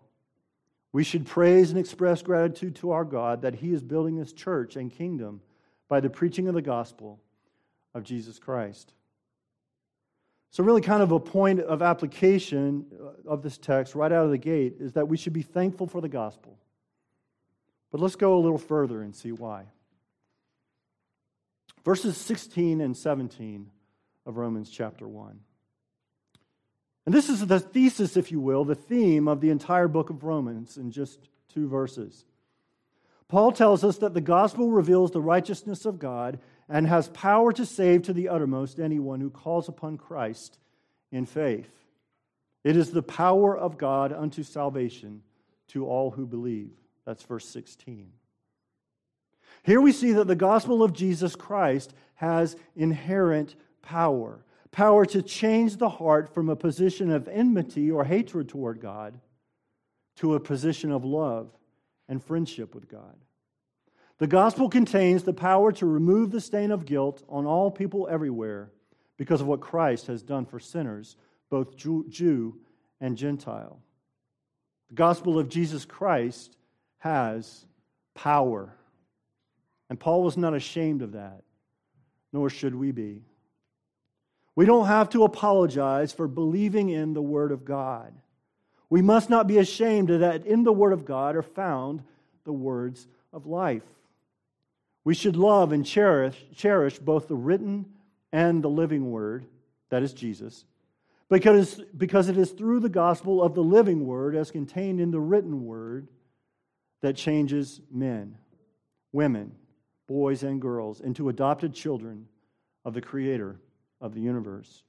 We 0.92 1.06
should 1.06 1.26
praise 1.26 1.70
and 1.70 1.80
express 1.80 2.22
gratitude 2.22 2.76
to 2.76 2.92
our 2.92 3.06
God 3.06 3.44
that 3.44 3.56
He 3.56 3.72
is 3.72 3.82
building 3.82 4.18
this 4.18 4.34
church 4.34 4.76
and 4.76 4.92
kingdom 4.92 5.40
by 5.88 6.02
the 6.02 6.10
preaching 6.10 6.50
of 6.50 6.54
the 6.54 6.62
gospel 6.62 7.22
of 7.94 8.04
Jesus 8.04 8.40
Christ. 8.40 8.94
So, 10.54 10.64
really, 10.64 10.82
kind 10.82 11.02
of 11.02 11.12
a 11.12 11.20
point 11.20 11.62
of 11.62 11.82
application 11.82 12.86
of 13.26 13.42
this 13.42 13.58
text 13.58 13.96
right 13.96 14.12
out 14.12 14.26
of 14.26 14.30
the 14.30 14.38
gate 14.38 14.76
is 14.80 14.94
that 14.94 15.08
we 15.08 15.18
should 15.18 15.34
be 15.34 15.42
thankful 15.42 15.88
for 15.88 16.00
the 16.00 16.08
gospel. 16.08 16.60
But 17.92 18.00
let's 18.00 18.16
go 18.16 18.38
a 18.38 18.40
little 18.40 18.60
further 18.60 19.02
and 19.02 19.16
see 19.16 19.32
why 19.32 19.66
verses 21.84 22.18
16 22.18 22.82
and 22.82 22.96
17 22.96 23.68
of 24.28 24.38
Romans 24.38 24.70
chapter 24.70 25.08
1. 25.08 25.40
And 27.08 27.16
this 27.16 27.30
is 27.30 27.48
the 27.48 27.60
thesis, 27.60 28.16
if 28.16 28.32
you 28.32 28.40
will, 28.40 28.64
the 28.64 28.76
theme 28.76 29.28
of 29.28 29.42
the 29.42 29.50
entire 29.50 29.88
book 29.88 30.12
of 30.12 30.24
Romans 30.24 30.78
in 30.78 30.92
just 30.92 31.30
two 31.52 31.68
verses. 31.68 32.26
Paul 33.28 33.52
tells 33.54 33.84
us 33.84 33.98
that 33.98 34.14
the 34.14 34.22
gospel 34.22 34.70
reveals 34.70 35.10
the 35.10 35.20
righteousness 35.20 35.86
of 35.86 35.98
God 35.98 36.40
and 36.74 36.88
has 36.88 37.08
power 37.10 37.54
to 37.54 37.66
save 37.66 38.02
to 38.02 38.14
the 38.14 38.30
uttermost 38.30 38.80
anyone 38.80 39.22
who 39.22 39.30
calls 39.30 39.70
upon 39.70 39.96
Christ 39.96 40.58
in 41.12 41.28
faith. 41.28 41.72
It 42.64 42.76
is 42.76 42.90
the 42.90 43.04
power 43.04 43.56
of 43.56 43.78
God 43.78 44.12
unto 44.12 44.42
salvation 44.42 45.22
to 45.70 45.86
all 45.86 46.10
who 46.10 46.26
believe. 46.26 46.72
That's 47.06 47.22
verse 47.22 47.48
16. 47.48 48.12
Here 49.62 49.80
we 49.80 49.92
see 49.92 50.14
that 50.14 50.26
the 50.26 50.36
gospel 50.36 50.82
of 50.82 50.94
Jesus 50.94 51.36
Christ 51.36 51.94
has 52.16 52.56
inherent 52.76 53.56
power 53.84 54.44
power 54.72 55.06
to 55.06 55.22
change 55.22 55.78
the 55.78 55.88
heart 55.88 56.34
from 56.34 56.50
a 56.50 56.56
position 56.56 57.12
of 57.12 57.28
enmity 57.28 57.92
or 57.92 58.04
hatred 58.04 58.50
toward 58.50 58.82
God 58.82 59.20
to 60.16 60.34
a 60.34 60.40
position 60.40 60.92
of 60.92 61.06
love 61.06 61.52
and 62.10 62.22
friendship 62.22 62.74
with 62.74 62.90
God. 62.90 63.16
The 64.20 64.28
gospel 64.28 64.70
contains 64.70 65.24
the 65.24 65.34
power 65.34 65.72
to 65.74 65.86
remove 65.86 66.32
the 66.32 66.40
stain 66.42 66.72
of 66.72 66.86
guilt 66.86 67.24
on 67.28 67.46
all 67.46 67.72
people 67.72 68.08
everywhere 68.10 68.72
because 69.18 69.42
of 69.42 69.48
what 69.48 69.60
Christ 69.60 70.08
has 70.08 70.22
done 70.22 70.46
for 70.46 70.60
sinners, 70.60 71.18
both 71.50 71.76
Jew 71.76 72.56
and 73.02 73.18
Gentile. 73.18 73.80
The 74.90 74.96
gospel 74.96 75.40
of 75.40 75.50
Jesus 75.50 75.86
Christ 75.86 76.56
has 77.00 77.66
power. 78.14 78.76
And 79.90 80.00
Paul 80.00 80.24
was 80.24 80.38
not 80.38 80.54
ashamed 80.54 81.02
of 81.02 81.14
that, 81.14 81.42
nor 82.32 82.50
should 82.50 82.76
we 82.76 82.92
be. 82.92 83.24
We 84.56 84.66
don't 84.66 84.88
have 84.88 85.10
to 85.10 85.24
apologize 85.24 86.14
for 86.14 86.28
believing 86.28 86.90
in 86.90 87.14
the 87.14 87.22
Word 87.22 87.52
of 87.52 87.66
God. 87.66 88.14
We 88.90 89.02
must 89.02 89.30
not 89.30 89.48
be 89.48 89.58
ashamed 89.58 90.10
that 90.10 90.46
in 90.46 90.64
the 90.64 90.72
Word 90.72 90.94
of 90.94 91.06
God 91.06 91.36
are 91.36 91.42
found 91.42 92.04
the 92.44 92.54
words 92.54 93.08
of 93.32 93.48
life. 93.48 93.84
We 95.04 95.14
should 95.14 95.36
love 95.36 95.72
and 95.72 95.86
cherish, 95.86 96.36
cherish 96.56 97.00
both 97.00 97.28
the 97.28 97.36
written 97.36 97.86
and 98.32 98.64
the 98.64 98.70
living 98.70 99.12
Word, 99.12 99.46
that 99.90 100.04
is 100.04 100.14
Jesus, 100.14 100.66
because, 101.30 101.82
because 101.96 102.30
it 102.30 102.38
is 102.38 102.52
through 102.52 102.80
the 102.80 102.90
gospel 102.90 103.42
of 103.44 103.54
the 103.54 103.64
living 103.64 104.06
Word, 104.06 104.36
as 104.36 104.52
contained 104.52 105.00
in 105.00 105.12
the 105.12 105.20
written 105.20 105.66
Word, 105.66 106.08
that 107.02 107.16
changes 107.16 107.82
men, 107.92 108.38
women, 109.12 109.52
boys 110.08 110.44
and 110.44 110.62
girls, 110.62 111.02
into 111.02 111.30
adopted 111.30 111.74
children 111.74 112.28
of 112.86 112.94
the 112.94 113.02
Creator 113.02 113.60
of 114.00 114.14
the 114.14 114.22
universe. 114.22 114.84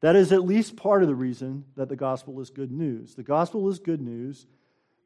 That 0.00 0.16
is 0.16 0.32
at 0.32 0.44
least 0.44 0.76
part 0.76 1.02
of 1.02 1.08
the 1.08 1.14
reason 1.14 1.64
that 1.76 1.88
the 1.88 1.96
gospel 1.96 2.40
is 2.40 2.50
good 2.50 2.72
news. 2.72 3.14
The 3.14 3.22
gospel 3.22 3.68
is 3.68 3.78
good 3.78 4.00
news. 4.00 4.46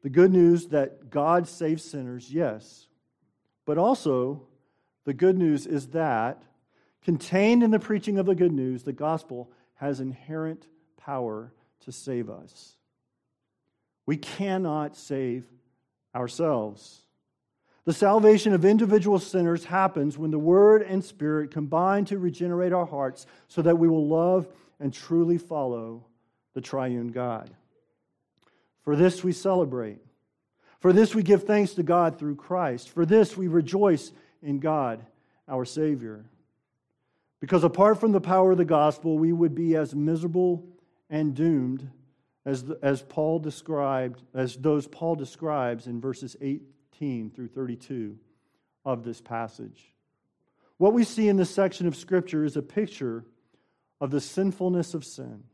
The 0.03 0.09
good 0.09 0.31
news 0.31 0.67
that 0.67 1.09
God 1.09 1.47
saves 1.47 1.83
sinners, 1.83 2.31
yes. 2.31 2.87
But 3.65 3.77
also, 3.77 4.43
the 5.05 5.13
good 5.13 5.37
news 5.37 5.65
is 5.65 5.87
that, 5.87 6.43
contained 7.03 7.63
in 7.63 7.71
the 7.71 7.79
preaching 7.79 8.17
of 8.17 8.25
the 8.25 8.35
good 8.35 8.53
news, 8.53 8.83
the 8.83 8.93
gospel 8.93 9.51
has 9.75 9.99
inherent 9.99 10.67
power 10.97 11.51
to 11.81 11.91
save 11.91 12.29
us. 12.29 12.77
We 14.05 14.17
cannot 14.17 14.95
save 14.95 15.45
ourselves. 16.13 17.01
The 17.85 17.93
salvation 17.93 18.53
of 18.53 18.65
individual 18.65 19.19
sinners 19.19 19.65
happens 19.65 20.17
when 20.17 20.31
the 20.31 20.39
Word 20.39 20.81
and 20.81 21.03
Spirit 21.03 21.51
combine 21.51 22.05
to 22.05 22.17
regenerate 22.17 22.73
our 22.73 22.85
hearts 22.85 23.27
so 23.47 23.61
that 23.61 23.77
we 23.77 23.87
will 23.87 24.07
love 24.07 24.47
and 24.79 24.93
truly 24.93 25.37
follow 25.37 26.05
the 26.53 26.61
triune 26.61 27.09
God. 27.09 27.51
For 28.83 28.95
this 28.95 29.23
we 29.23 29.33
celebrate. 29.33 29.99
For 30.85 30.93
this 30.93 31.15
we 31.15 31.23
give 31.23 31.45
thanks 31.45 31.73
to 31.73 31.81
God 31.81 32.19
through 32.19 32.35
Christ. 32.35 32.91
For 32.91 33.07
this 33.07 33.35
we 33.35 33.47
rejoice 33.47 34.11
in 34.43 34.59
God, 34.59 35.03
our 35.49 35.65
Savior. 35.65 36.25
Because 37.39 37.63
apart 37.63 37.99
from 37.99 38.11
the 38.11 38.21
power 38.21 38.51
of 38.51 38.59
the 38.59 38.65
gospel, 38.65 39.17
we 39.17 39.33
would 39.33 39.55
be 39.55 39.75
as 39.75 39.95
miserable 39.95 40.63
and 41.09 41.33
doomed 41.33 41.89
as, 42.45 42.63
as 42.83 43.01
Paul 43.01 43.39
described, 43.39 44.21
as 44.35 44.57
those 44.57 44.85
Paul 44.85 45.15
describes 45.15 45.87
in 45.87 45.99
verses 45.99 46.37
18 46.39 47.31
through 47.31 47.47
32 47.47 48.19
of 48.85 49.03
this 49.03 49.21
passage. 49.21 49.91
What 50.77 50.93
we 50.93 51.03
see 51.03 51.27
in 51.27 51.37
this 51.37 51.49
section 51.49 51.87
of 51.87 51.95
Scripture 51.95 52.45
is 52.45 52.57
a 52.57 52.61
picture 52.61 53.25
of 53.99 54.11
the 54.11 54.21
sinfulness 54.21 54.93
of 54.93 55.03
sin, 55.03 55.45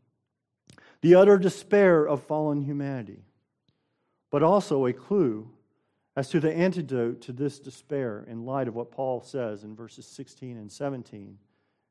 the 1.00 1.16
utter 1.16 1.38
despair 1.38 2.06
of 2.06 2.22
fallen 2.22 2.60
humanity, 2.60 3.24
but 4.32 4.42
also 4.42 4.88
a 4.88 4.94
clue 4.94 5.48
as 6.16 6.30
to 6.30 6.40
the 6.40 6.52
antidote 6.52 7.22
to 7.22 7.32
this 7.32 7.60
despair 7.60 8.26
in 8.28 8.46
light 8.46 8.68
of 8.68 8.76
what 8.76 8.92
Paul 8.92 9.22
says 9.22 9.64
in 9.64 9.76
verses 9.76 10.08
16 10.08 10.58
and 10.58 10.72
17 10.72 11.38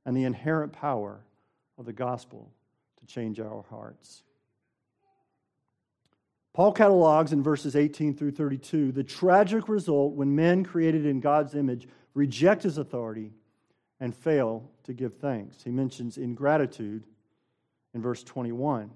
and 0.05 0.17
the 0.17 0.25
inherent 0.25 0.73
power 0.73 1.21
of 1.79 1.85
the 1.85 1.93
gospel 1.93 2.51
to 2.99 3.07
change 3.07 3.39
our 3.39 3.65
hearts. 3.71 4.25
Paul 6.53 6.73
catalogs 6.73 7.33
in 7.33 7.43
verses 7.43 7.77
18 7.77 8.17
through 8.17 8.33
32 8.33 8.93
the 8.93 9.05
tragic 9.05 9.69
result 9.69 10.15
when 10.15 10.35
men 10.35 10.65
created 10.65 11.07
in 11.07 11.21
God's 11.21 11.55
image 11.55 11.87
reject 12.15 12.63
his 12.63 12.79
authority 12.79 13.33
and 14.01 14.15
fail 14.15 14.69
to 14.85 14.93
give 14.93 15.15
thanks. 15.15 15.63
He 15.63 15.71
mentions 15.71 16.19
ingratitude 16.19 17.05
in 17.95 18.03
verse 18.03 18.25
21. 18.25 18.91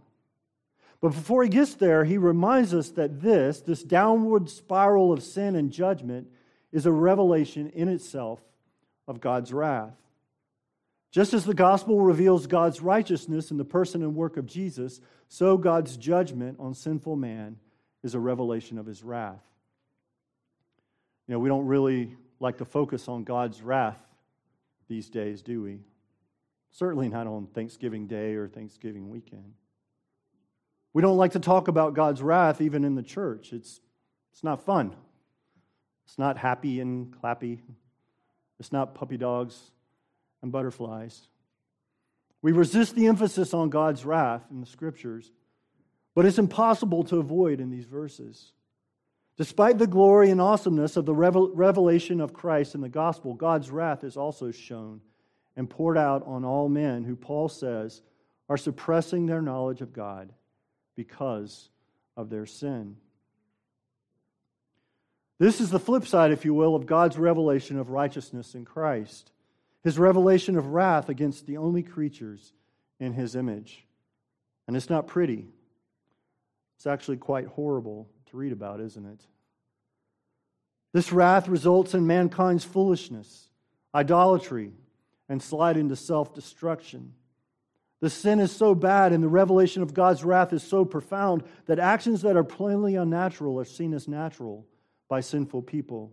But 1.05 1.13
before 1.13 1.43
he 1.43 1.51
gets 1.51 1.75
there, 1.75 2.03
he 2.03 2.17
reminds 2.17 2.73
us 2.73 2.89
that 2.93 3.21
this, 3.21 3.61
this 3.61 3.83
downward 3.83 4.49
spiral 4.49 5.13
of 5.13 5.23
sin 5.23 5.55
and 5.55 5.71
judgment, 5.71 6.29
is 6.73 6.87
a 6.87 6.93
revelation 6.93 7.69
in 7.75 7.91
itself 7.91 8.41
of 9.07 9.21
God's 9.21 9.53
wrath. 9.53 9.93
Just 11.11 11.35
as 11.35 11.45
the 11.45 11.53
gospel 11.53 12.01
reveals 12.01 12.47
God's 12.47 12.81
righteousness 12.81 13.51
in 13.51 13.59
the 13.59 13.67
person 13.67 14.03
and 14.03 14.15
work 14.15 14.39
of 14.39 14.47
Jesus, 14.47 14.99
so 15.29 15.59
God's 15.59 15.99
judgment 15.99 16.57
on 16.59 16.73
sinful 16.73 17.17
man 17.17 17.59
is 18.03 18.15
a 18.15 18.19
revelation 18.19 18.79
of 18.79 18.87
his 18.87 19.03
wrath. 19.03 19.45
You 21.29 21.35
know, 21.35 21.39
we 21.39 21.51
don't 21.51 21.67
really 21.67 22.17
like 22.41 22.57
to 22.57 22.65
focus 22.65 23.09
on 23.09 23.25
God's 23.25 23.61
wrath 23.61 24.01
these 24.89 25.11
days, 25.11 25.43
do 25.43 25.65
we? 25.65 25.81
Certainly 26.71 27.11
not 27.11 27.27
on 27.27 27.47
Thanksgiving 27.49 28.07
Day 28.07 28.37
or 28.37 28.49
Thanksgiving 28.49 29.11
weekend. 29.11 29.53
We 30.95 31.03
don't 31.03 31.17
like 31.17 31.33
to 31.33 31.41
talk 31.41 31.69
about 31.69 31.95
God's 31.95 32.23
wrath 32.23 32.61
even 32.61 32.85
in 32.85 32.95
the 32.95 33.03
church. 33.03 33.53
It's, 33.53 33.81
it's 34.33 34.45
not 34.45 34.65
fun. 34.65 34.95
It's 36.07 36.19
not 36.19 36.39
happy 36.39 36.81
and 36.81 37.13
clappy. 37.21 37.59
It's 38.61 38.73
not 38.73 38.95
puppy 38.95 39.17
dogs 39.17 39.59
and 40.41 40.53
butterflies. 40.53 41.29
We 42.43 42.53
resist 42.53 42.95
the 42.95 43.09
emphasis 43.09 43.53
on 43.53 43.71
God's 43.71 44.05
wrath 44.05 44.43
in 44.51 44.61
the 44.61 44.67
scriptures, 44.67 45.33
but 46.15 46.27
it's 46.27 46.39
impossible 46.39 47.03
to 47.05 47.19
avoid 47.19 47.59
in 47.59 47.71
these 47.71 47.87
verses. 47.87 48.53
Despite 49.37 49.79
the 49.79 49.89
glory 49.89 50.31
and 50.31 50.41
awesomeness 50.41 50.97
of 50.97 51.07
the 51.07 51.15
revelation 51.15 52.21
of 52.21 52.35
Christ 52.35 52.77
in 52.77 52.83
the 52.83 52.89
gospel, 52.89 53.35
God's 53.35 53.69
wrath 53.71 54.05
is 54.05 54.17
also 54.17 54.53
shown 54.53 55.01
and 55.57 55.69
poured 55.69 55.99
out 55.99 56.23
on 56.25 56.45
all 56.45 56.69
men 56.69 57.03
who, 57.03 57.17
Paul 57.17 57.49
says, 57.49 58.03
are 58.49 58.57
suppressing 58.57 59.27
their 59.27 59.43
knowledge 59.43 59.81
of 59.81 59.93
God 59.93 60.33
because 60.97 61.69
of 62.17 62.31
their 62.31 62.47
sin. 62.47 62.97
This 65.39 65.61
is 65.61 65.71
the 65.71 65.81
flip 65.81 66.07
side, 66.07 66.31
if 66.31 66.45
you 66.45 66.55
will, 66.55 66.77
of 66.77 66.87
God's 66.87 67.19
revelation 67.19 67.79
of 67.79 67.91
righteousness 67.91 68.55
in 68.55 68.65
Christ 68.65 69.33
his 69.85 69.99
revelation 69.99 70.57
of 70.57 70.69
wrath 70.69 71.11
against 71.11 71.47
the 71.47 71.59
only 71.59 71.83
creatures 71.83 72.55
in 72.99 73.13
his 73.13 73.37
image. 73.37 73.87
And 74.67 74.77
it's 74.77 74.89
not 74.89 75.07
pretty. 75.07 75.47
It's 76.77 76.87
actually 76.87 77.19
quite 77.19 77.47
horrible 77.47 78.09
to 78.31 78.37
read 78.39 78.53
about, 78.53 78.81
isn't 78.81 79.05
it? 79.05 79.21
This 80.95 81.13
wrath 81.13 81.49
results 81.49 81.93
in 81.93 82.07
mankind's 82.07 82.65
foolishness, 82.65 83.51
idolatry, 83.95 84.73
and 85.29 85.43
slide 85.43 85.77
into 85.77 85.97
self 85.97 86.35
destruction. 86.35 87.13
The 88.05 88.11
sin 88.11 88.39
is 88.39 88.53
so 88.53 88.75
bad 88.75 89.15
and 89.15 89.25
the 89.25 89.29
revelation 89.29 89.81
of 89.81 89.95
God's 89.95 90.23
wrath 90.23 90.53
is 90.53 90.63
so 90.63 90.85
profound 90.85 91.43
that 91.65 91.79
actions 91.79 92.21
that 92.21 92.37
are 92.37 92.45
plainly 92.45 92.97
unnatural 92.97 93.59
are 93.59 93.65
seen 93.65 93.95
as 93.95 94.07
natural 94.07 94.67
by 95.09 95.21
sinful 95.21 95.63
people. 95.63 96.13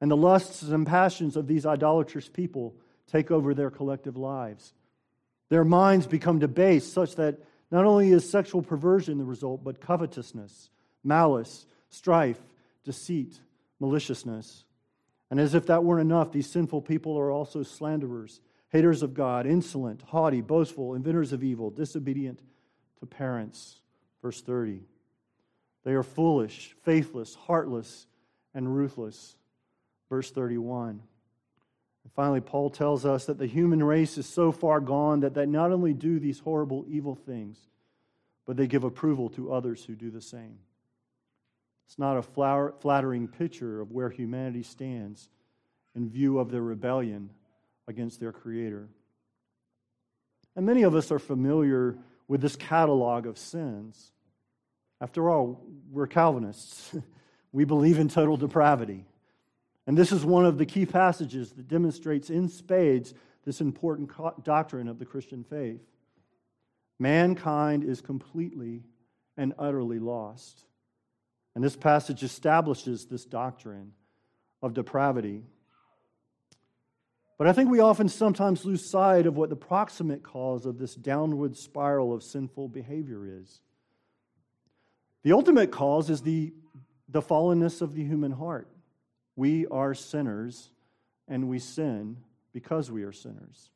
And 0.00 0.08
the 0.08 0.16
lusts 0.16 0.62
and 0.62 0.86
passions 0.86 1.36
of 1.36 1.48
these 1.48 1.66
idolatrous 1.66 2.28
people 2.28 2.76
take 3.10 3.32
over 3.32 3.54
their 3.54 3.70
collective 3.72 4.16
lives. 4.16 4.72
Their 5.48 5.64
minds 5.64 6.06
become 6.06 6.38
debased 6.38 6.92
such 6.92 7.16
that 7.16 7.40
not 7.72 7.84
only 7.84 8.12
is 8.12 8.30
sexual 8.30 8.62
perversion 8.62 9.18
the 9.18 9.24
result, 9.24 9.64
but 9.64 9.80
covetousness, 9.80 10.70
malice, 11.02 11.66
strife, 11.88 12.40
deceit, 12.84 13.40
maliciousness. 13.80 14.62
And 15.32 15.40
as 15.40 15.54
if 15.54 15.66
that 15.66 15.82
weren't 15.82 16.02
enough, 16.02 16.30
these 16.30 16.48
sinful 16.48 16.82
people 16.82 17.18
are 17.18 17.32
also 17.32 17.64
slanderers, 17.64 18.40
haters 18.76 19.02
of 19.02 19.14
God, 19.14 19.46
insolent, 19.46 20.02
haughty, 20.02 20.42
boastful, 20.42 20.92
inventors 20.92 21.32
of 21.32 21.42
evil, 21.42 21.70
disobedient 21.70 22.40
to 23.00 23.06
parents. 23.06 23.80
Verse 24.20 24.42
30. 24.42 24.82
They 25.82 25.92
are 25.92 26.02
foolish, 26.02 26.76
faithless, 26.84 27.34
heartless, 27.34 28.06
and 28.52 28.76
ruthless. 28.76 29.34
Verse 30.10 30.30
31. 30.30 31.00
And 32.04 32.12
finally, 32.12 32.42
Paul 32.42 32.68
tells 32.68 33.06
us 33.06 33.24
that 33.24 33.38
the 33.38 33.46
human 33.46 33.82
race 33.82 34.18
is 34.18 34.26
so 34.26 34.52
far 34.52 34.78
gone 34.80 35.20
that 35.20 35.32
they 35.32 35.46
not 35.46 35.72
only 35.72 35.94
do 35.94 36.20
these 36.20 36.40
horrible, 36.40 36.84
evil 36.86 37.14
things, 37.14 37.56
but 38.44 38.58
they 38.58 38.66
give 38.66 38.84
approval 38.84 39.30
to 39.30 39.54
others 39.54 39.86
who 39.86 39.94
do 39.94 40.10
the 40.10 40.20
same. 40.20 40.58
It's 41.86 41.98
not 41.98 42.18
a 42.18 42.72
flattering 42.80 43.26
picture 43.26 43.80
of 43.80 43.90
where 43.90 44.10
humanity 44.10 44.64
stands 44.64 45.30
in 45.94 46.10
view 46.10 46.38
of 46.38 46.50
their 46.50 46.60
rebellion 46.60 47.30
against 47.88 48.20
their 48.20 48.32
Creator. 48.32 48.88
And 50.54 50.66
many 50.66 50.82
of 50.82 50.94
us 50.94 51.10
are 51.12 51.18
familiar 51.18 51.96
with 52.28 52.40
this 52.40 52.56
catalog 52.56 53.26
of 53.26 53.38
sins. 53.38 54.12
After 55.00 55.28
all, 55.30 55.62
we're 55.90 56.06
Calvinists. 56.06 56.96
we 57.52 57.64
believe 57.64 57.98
in 57.98 58.08
total 58.08 58.36
depravity. 58.36 59.04
And 59.86 59.96
this 59.96 60.12
is 60.12 60.24
one 60.24 60.44
of 60.44 60.58
the 60.58 60.66
key 60.66 60.86
passages 60.86 61.52
that 61.52 61.68
demonstrates 61.68 62.30
in 62.30 62.48
spades 62.48 63.14
this 63.44 63.60
important 63.60 64.10
doctrine 64.42 64.88
of 64.88 64.98
the 64.98 65.06
Christian 65.06 65.44
faith. 65.44 65.80
Mankind 66.98 67.84
is 67.84 68.00
completely 68.00 68.82
and 69.36 69.54
utterly 69.58 69.98
lost. 69.98 70.64
And 71.54 71.62
this 71.62 71.76
passage 71.76 72.22
establishes 72.22 73.06
this 73.06 73.24
doctrine 73.24 73.92
of 74.62 74.74
depravity. 74.74 75.44
But 77.38 77.46
I 77.46 77.52
think 77.52 77.70
we 77.70 77.80
often 77.80 78.08
sometimes 78.08 78.64
lose 78.64 78.88
sight 78.88 79.26
of 79.26 79.36
what 79.36 79.50
the 79.50 79.56
proximate 79.56 80.22
cause 80.22 80.64
of 80.64 80.78
this 80.78 80.94
downward 80.94 81.56
spiral 81.56 82.14
of 82.14 82.22
sinful 82.22 82.68
behavior 82.68 83.26
is. 83.26 83.60
The 85.22 85.32
ultimate 85.32 85.70
cause 85.70 86.08
is 86.08 86.22
the, 86.22 86.54
the 87.08 87.20
fallenness 87.20 87.82
of 87.82 87.94
the 87.94 88.04
human 88.04 88.32
heart. 88.32 88.68
We 89.34 89.66
are 89.66 89.92
sinners, 89.92 90.70
and 91.28 91.48
we 91.48 91.58
sin 91.58 92.16
because 92.54 92.90
we 92.90 93.02
are 93.02 93.12
sinners. 93.12 93.70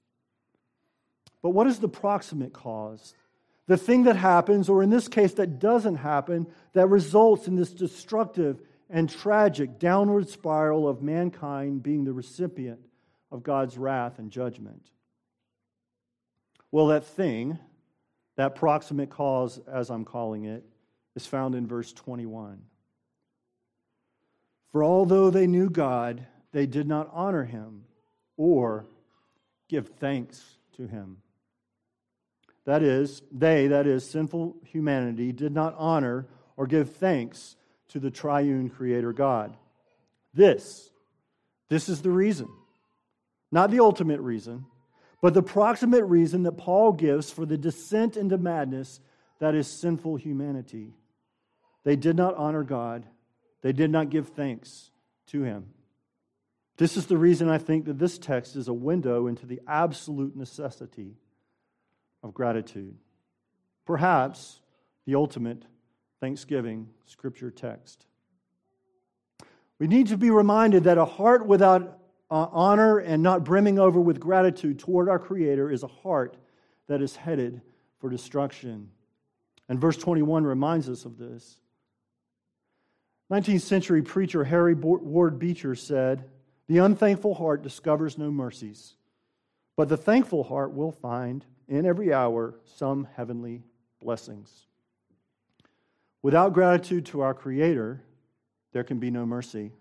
But 1.42 1.50
what 1.50 1.66
is 1.66 1.80
the 1.80 1.88
proximate 1.88 2.54
cause? 2.54 3.14
The 3.66 3.76
thing 3.76 4.04
that 4.04 4.16
happens, 4.16 4.70
or 4.70 4.82
in 4.82 4.88
this 4.88 5.06
case, 5.06 5.34
that 5.34 5.58
doesn't 5.58 5.96
happen, 5.96 6.46
that 6.72 6.88
results 6.88 7.46
in 7.46 7.56
this 7.56 7.72
destructive 7.72 8.60
and 8.88 9.08
tragic 9.08 9.78
downward 9.78 10.28
spiral 10.30 10.88
of 10.88 11.02
mankind 11.02 11.82
being 11.82 12.04
the 12.04 12.12
recipient 12.12 12.80
of 13.30 13.42
God's 13.42 13.78
wrath 13.78 14.18
and 14.18 14.30
judgment. 14.30 14.90
Well, 16.72 16.88
that 16.88 17.04
thing, 17.04 17.58
that 18.36 18.54
proximate 18.54 19.10
cause, 19.10 19.60
as 19.66 19.90
I'm 19.90 20.04
calling 20.04 20.44
it, 20.44 20.64
is 21.16 21.26
found 21.26 21.54
in 21.54 21.66
verse 21.66 21.92
21. 21.92 22.62
For 24.72 24.84
although 24.84 25.30
they 25.30 25.46
knew 25.46 25.68
God, 25.68 26.26
they 26.52 26.66
did 26.66 26.86
not 26.86 27.10
honor 27.12 27.44
him 27.44 27.84
or 28.36 28.86
give 29.68 29.88
thanks 29.98 30.58
to 30.76 30.86
him. 30.86 31.18
That 32.66 32.82
is, 32.82 33.22
they, 33.32 33.68
that 33.68 33.86
is, 33.86 34.08
sinful 34.08 34.56
humanity, 34.64 35.32
did 35.32 35.52
not 35.52 35.74
honor 35.76 36.26
or 36.56 36.66
give 36.66 36.94
thanks 36.96 37.56
to 37.88 37.98
the 37.98 38.10
triune 38.10 38.68
Creator 38.68 39.12
God. 39.12 39.56
This, 40.34 40.90
this 41.68 41.88
is 41.88 42.02
the 42.02 42.10
reason. 42.10 42.48
Not 43.52 43.70
the 43.70 43.80
ultimate 43.80 44.20
reason, 44.20 44.66
but 45.20 45.34
the 45.34 45.42
proximate 45.42 46.04
reason 46.04 46.44
that 46.44 46.52
Paul 46.52 46.92
gives 46.92 47.30
for 47.30 47.44
the 47.44 47.58
descent 47.58 48.16
into 48.16 48.38
madness 48.38 49.00
that 49.38 49.54
is 49.54 49.66
sinful 49.66 50.16
humanity. 50.16 50.94
They 51.84 51.96
did 51.96 52.16
not 52.16 52.36
honor 52.36 52.62
God 52.62 53.06
they 53.62 53.72
did 53.72 53.90
not 53.90 54.10
give 54.10 54.28
thanks 54.28 54.90
to 55.28 55.42
him. 55.42 55.66
This 56.76 56.96
is 56.96 57.06
the 57.06 57.18
reason 57.18 57.48
I 57.48 57.58
think 57.58 57.84
that 57.84 57.98
this 57.98 58.18
text 58.18 58.56
is 58.56 58.68
a 58.68 58.72
window 58.72 59.26
into 59.26 59.46
the 59.46 59.60
absolute 59.66 60.34
necessity 60.34 61.16
of 62.22 62.32
gratitude. 62.32 62.96
Perhaps 63.84 64.60
the 65.06 65.14
ultimate 65.14 65.64
Thanksgiving 66.20 66.88
scripture 67.04 67.50
text. 67.50 68.06
We 69.78 69.88
need 69.88 70.08
to 70.08 70.16
be 70.16 70.30
reminded 70.30 70.84
that 70.84 70.98
a 70.98 71.04
heart 71.04 71.46
without 71.46 71.99
uh, 72.30 72.46
honor 72.52 72.98
and 72.98 73.22
not 73.22 73.44
brimming 73.44 73.78
over 73.78 74.00
with 74.00 74.20
gratitude 74.20 74.78
toward 74.78 75.08
our 75.08 75.18
Creator 75.18 75.70
is 75.70 75.82
a 75.82 75.88
heart 75.88 76.36
that 76.86 77.02
is 77.02 77.16
headed 77.16 77.60
for 77.98 78.08
destruction. 78.08 78.90
And 79.68 79.80
verse 79.80 79.96
21 79.96 80.44
reminds 80.44 80.88
us 80.88 81.04
of 81.04 81.18
this. 81.18 81.56
19th 83.30 83.62
century 83.62 84.02
preacher 84.02 84.44
Henry 84.44 84.74
Ward 84.74 85.38
Beecher 85.38 85.74
said, 85.74 86.24
The 86.66 86.78
unthankful 86.78 87.34
heart 87.34 87.62
discovers 87.62 88.18
no 88.18 88.30
mercies, 88.30 88.94
but 89.76 89.88
the 89.88 89.96
thankful 89.96 90.42
heart 90.42 90.72
will 90.72 90.92
find 90.92 91.44
in 91.68 91.86
every 91.86 92.12
hour 92.12 92.54
some 92.64 93.06
heavenly 93.16 93.62
blessings. 94.00 94.66
Without 96.22 96.52
gratitude 96.52 97.06
to 97.06 97.20
our 97.22 97.34
Creator, 97.34 98.02
there 98.72 98.84
can 98.84 98.98
be 98.98 99.10
no 99.10 99.24
mercy. 99.24 99.72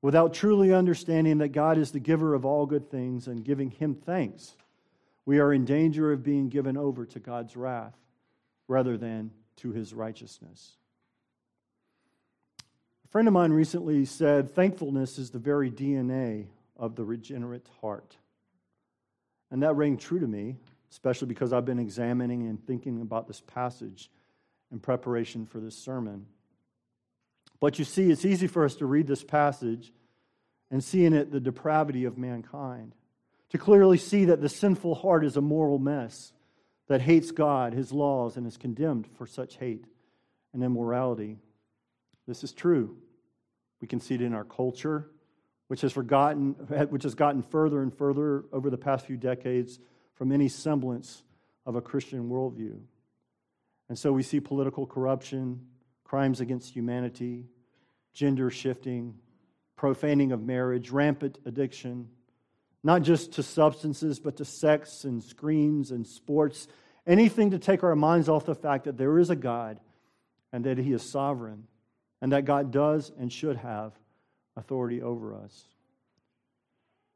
Without 0.00 0.32
truly 0.32 0.72
understanding 0.72 1.38
that 1.38 1.48
God 1.48 1.76
is 1.76 1.90
the 1.90 1.98
giver 1.98 2.34
of 2.34 2.44
all 2.44 2.66
good 2.66 2.90
things 2.90 3.26
and 3.26 3.44
giving 3.44 3.70
Him 3.70 3.94
thanks, 3.94 4.56
we 5.26 5.40
are 5.40 5.52
in 5.52 5.64
danger 5.64 6.12
of 6.12 6.22
being 6.22 6.48
given 6.48 6.76
over 6.76 7.04
to 7.06 7.18
God's 7.18 7.56
wrath 7.56 7.96
rather 8.68 8.96
than 8.96 9.32
to 9.56 9.72
His 9.72 9.92
righteousness. 9.92 10.76
A 13.04 13.08
friend 13.08 13.26
of 13.26 13.34
mine 13.34 13.52
recently 13.52 14.04
said, 14.04 14.54
Thankfulness 14.54 15.18
is 15.18 15.30
the 15.30 15.38
very 15.38 15.70
DNA 15.70 16.46
of 16.76 16.94
the 16.94 17.04
regenerate 17.04 17.66
heart. 17.80 18.16
And 19.50 19.62
that 19.62 19.74
rang 19.74 19.96
true 19.96 20.20
to 20.20 20.26
me, 20.26 20.56
especially 20.90 21.26
because 21.26 21.52
I've 21.52 21.64
been 21.64 21.78
examining 21.78 22.46
and 22.46 22.64
thinking 22.66 23.00
about 23.00 23.26
this 23.26 23.40
passage 23.40 24.10
in 24.70 24.78
preparation 24.78 25.46
for 25.46 25.58
this 25.58 25.76
sermon. 25.76 26.26
But 27.60 27.78
you 27.78 27.84
see, 27.84 28.10
it's 28.10 28.24
easy 28.24 28.46
for 28.46 28.64
us 28.64 28.76
to 28.76 28.86
read 28.86 29.06
this 29.06 29.24
passage 29.24 29.92
and 30.70 30.82
see 30.82 31.04
in 31.04 31.12
it 31.12 31.32
the 31.32 31.40
depravity 31.40 32.04
of 32.04 32.18
mankind, 32.18 32.94
to 33.50 33.58
clearly 33.58 33.98
see 33.98 34.26
that 34.26 34.40
the 34.40 34.48
sinful 34.48 34.94
heart 34.94 35.24
is 35.24 35.36
a 35.36 35.40
moral 35.40 35.78
mess 35.78 36.32
that 36.88 37.00
hates 37.00 37.30
God, 37.30 37.72
His 37.72 37.92
laws, 37.92 38.36
and 38.36 38.46
is 38.46 38.56
condemned 38.56 39.06
for 39.16 39.26
such 39.26 39.56
hate 39.56 39.84
and 40.52 40.62
immorality. 40.62 41.38
This 42.26 42.44
is 42.44 42.52
true. 42.52 42.96
We 43.80 43.88
can 43.88 44.00
see 44.00 44.14
it 44.14 44.22
in 44.22 44.34
our 44.34 44.44
culture, 44.44 45.10
which 45.68 45.80
has 45.82 45.92
forgotten, 45.92 46.52
which 46.90 47.02
has 47.04 47.14
gotten 47.14 47.42
further 47.42 47.82
and 47.82 47.92
further 47.92 48.44
over 48.52 48.70
the 48.70 48.78
past 48.78 49.06
few 49.06 49.16
decades 49.16 49.78
from 50.14 50.32
any 50.32 50.48
semblance 50.48 51.22
of 51.64 51.76
a 51.76 51.80
Christian 51.80 52.28
worldview. 52.28 52.78
And 53.88 53.98
so 53.98 54.12
we 54.12 54.22
see 54.22 54.40
political 54.40 54.86
corruption, 54.86 55.66
crimes 56.08 56.40
against 56.40 56.74
humanity, 56.74 57.44
gender 58.14 58.50
shifting, 58.50 59.14
profaning 59.76 60.32
of 60.32 60.42
marriage, 60.42 60.90
rampant 60.90 61.38
addiction, 61.44 62.08
not 62.82 63.02
just 63.02 63.34
to 63.34 63.42
substances, 63.42 64.18
but 64.18 64.38
to 64.38 64.44
sex 64.44 65.04
and 65.04 65.22
screens 65.22 65.90
and 65.90 66.06
sports, 66.06 66.66
anything 67.06 67.50
to 67.50 67.58
take 67.58 67.84
our 67.84 67.94
minds 67.94 68.28
off 68.28 68.46
the 68.46 68.54
fact 68.54 68.84
that 68.84 68.96
there 68.96 69.18
is 69.18 69.30
a 69.30 69.36
God 69.36 69.78
and 70.52 70.64
that 70.64 70.78
He 70.78 70.92
is 70.92 71.02
sovereign 71.02 71.64
and 72.22 72.32
that 72.32 72.46
God 72.46 72.70
does 72.70 73.12
and 73.18 73.32
should 73.32 73.56
have 73.56 73.92
authority 74.56 75.02
over 75.02 75.34
us. 75.34 75.64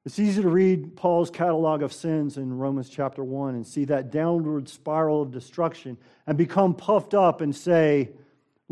It's 0.04 0.18
easy 0.18 0.42
to 0.42 0.48
read 0.48 0.96
Paul's 0.96 1.30
catalog 1.30 1.82
of 1.82 1.92
sins 1.92 2.36
in 2.36 2.58
Romans 2.58 2.90
chapter 2.90 3.24
1 3.24 3.54
and 3.54 3.66
see 3.66 3.84
that 3.86 4.10
downward 4.10 4.68
spiral 4.68 5.22
of 5.22 5.30
destruction 5.30 5.96
and 6.26 6.36
become 6.36 6.74
puffed 6.74 7.14
up 7.14 7.40
and 7.40 7.54
say, 7.54 8.10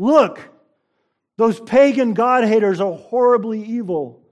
Look, 0.01 0.39
those 1.37 1.59
pagan 1.59 2.15
God 2.15 2.43
haters 2.43 2.81
are 2.81 2.91
horribly 2.91 3.63
evil, 3.63 4.23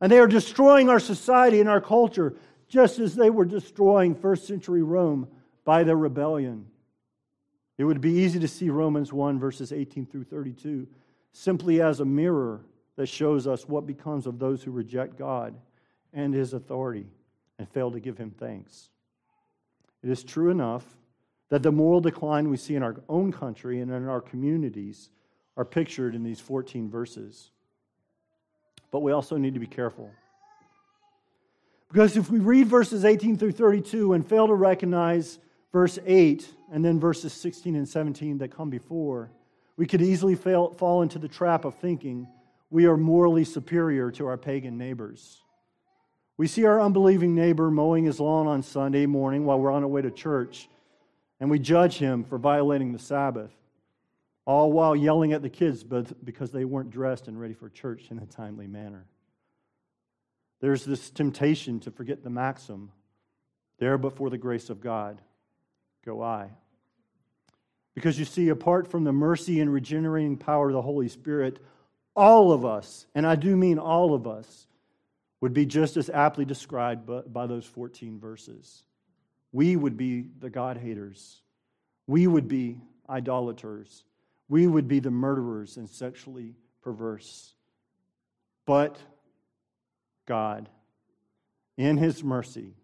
and 0.00 0.10
they 0.10 0.18
are 0.18 0.26
destroying 0.26 0.88
our 0.88 0.98
society 0.98 1.60
and 1.60 1.68
our 1.68 1.80
culture 1.80 2.34
just 2.66 2.98
as 2.98 3.14
they 3.14 3.30
were 3.30 3.44
destroying 3.44 4.16
first 4.16 4.48
century 4.48 4.82
Rome 4.82 5.28
by 5.64 5.84
their 5.84 5.96
rebellion. 5.96 6.66
It 7.78 7.84
would 7.84 8.00
be 8.00 8.14
easy 8.14 8.40
to 8.40 8.48
see 8.48 8.68
Romans 8.68 9.12
1, 9.12 9.38
verses 9.38 9.72
18 9.72 10.06
through 10.06 10.24
32 10.24 10.88
simply 11.30 11.80
as 11.80 12.00
a 12.00 12.04
mirror 12.04 12.64
that 12.96 13.06
shows 13.06 13.46
us 13.46 13.68
what 13.68 13.86
becomes 13.86 14.26
of 14.26 14.40
those 14.40 14.60
who 14.64 14.72
reject 14.72 15.16
God 15.16 15.54
and 16.12 16.34
his 16.34 16.52
authority 16.52 17.06
and 17.60 17.68
fail 17.68 17.92
to 17.92 18.00
give 18.00 18.18
him 18.18 18.32
thanks. 18.32 18.90
It 20.02 20.10
is 20.10 20.24
true 20.24 20.50
enough 20.50 20.84
that 21.52 21.62
the 21.62 21.70
moral 21.70 22.00
decline 22.00 22.48
we 22.48 22.56
see 22.56 22.76
in 22.76 22.82
our 22.82 22.96
own 23.10 23.30
country 23.30 23.82
and 23.82 23.92
in 23.92 24.08
our 24.08 24.22
communities 24.22 25.10
are 25.54 25.66
pictured 25.66 26.14
in 26.14 26.22
these 26.22 26.40
14 26.40 26.88
verses. 26.88 27.50
But 28.90 29.00
we 29.00 29.12
also 29.12 29.36
need 29.36 29.52
to 29.52 29.60
be 29.60 29.66
careful. 29.66 30.10
Because 31.90 32.16
if 32.16 32.30
we 32.30 32.38
read 32.38 32.68
verses 32.68 33.04
18 33.04 33.36
through 33.36 33.52
32 33.52 34.14
and 34.14 34.26
fail 34.26 34.46
to 34.46 34.54
recognize 34.54 35.40
verse 35.72 35.98
8 36.06 36.48
and 36.72 36.82
then 36.82 36.98
verses 36.98 37.34
16 37.34 37.76
and 37.76 37.86
17 37.86 38.38
that 38.38 38.50
come 38.50 38.70
before, 38.70 39.30
we 39.76 39.84
could 39.84 40.00
easily 40.00 40.36
fail, 40.36 40.72
fall 40.78 41.02
into 41.02 41.18
the 41.18 41.28
trap 41.28 41.66
of 41.66 41.74
thinking 41.74 42.26
we 42.70 42.86
are 42.86 42.96
morally 42.96 43.44
superior 43.44 44.10
to 44.12 44.26
our 44.26 44.38
pagan 44.38 44.78
neighbors. 44.78 45.42
We 46.38 46.46
see 46.46 46.64
our 46.64 46.80
unbelieving 46.80 47.34
neighbor 47.34 47.70
mowing 47.70 48.06
his 48.06 48.20
lawn 48.20 48.46
on 48.46 48.62
Sunday 48.62 49.04
morning 49.04 49.44
while 49.44 49.60
we're 49.60 49.70
on 49.70 49.82
our 49.82 49.88
way 49.90 50.00
to 50.00 50.10
church, 50.10 50.70
and 51.42 51.50
we 51.50 51.58
judge 51.58 51.98
him 51.98 52.22
for 52.22 52.38
violating 52.38 52.92
the 52.92 53.00
Sabbath, 53.00 53.50
all 54.44 54.70
while 54.70 54.94
yelling 54.94 55.32
at 55.32 55.42
the 55.42 55.50
kids 55.50 55.82
because 55.82 56.52
they 56.52 56.64
weren't 56.64 56.92
dressed 56.92 57.26
and 57.26 57.40
ready 57.40 57.52
for 57.52 57.68
church 57.68 58.12
in 58.12 58.20
a 58.20 58.26
timely 58.26 58.68
manner. 58.68 59.06
There's 60.60 60.84
this 60.84 61.10
temptation 61.10 61.80
to 61.80 61.90
forget 61.90 62.22
the 62.22 62.30
maxim 62.30 62.92
there 63.78 63.98
but 63.98 64.14
for 64.14 64.30
the 64.30 64.38
grace 64.38 64.70
of 64.70 64.80
God 64.80 65.20
go 66.06 66.22
I. 66.22 66.50
Because 67.96 68.20
you 68.20 68.24
see, 68.24 68.48
apart 68.48 68.86
from 68.86 69.02
the 69.02 69.12
mercy 69.12 69.58
and 69.58 69.72
regenerating 69.72 70.36
power 70.36 70.68
of 70.68 70.74
the 70.74 70.82
Holy 70.82 71.08
Spirit, 71.08 71.58
all 72.14 72.52
of 72.52 72.64
us, 72.64 73.06
and 73.16 73.26
I 73.26 73.34
do 73.34 73.56
mean 73.56 73.80
all 73.80 74.14
of 74.14 74.28
us, 74.28 74.68
would 75.40 75.52
be 75.52 75.66
just 75.66 75.96
as 75.96 76.08
aptly 76.08 76.44
described 76.44 77.10
by 77.32 77.48
those 77.48 77.64
14 77.64 78.20
verses. 78.20 78.84
We 79.52 79.76
would 79.76 79.96
be 79.96 80.26
the 80.40 80.50
God 80.50 80.78
haters. 80.78 81.42
We 82.06 82.26
would 82.26 82.48
be 82.48 82.80
idolaters. 83.08 84.04
We 84.48 84.66
would 84.66 84.88
be 84.88 84.98
the 84.98 85.10
murderers 85.10 85.76
and 85.76 85.88
sexually 85.88 86.54
perverse. 86.82 87.54
But 88.66 88.98
God, 90.26 90.68
in 91.76 91.96
His 91.96 92.24
mercy, 92.24 92.74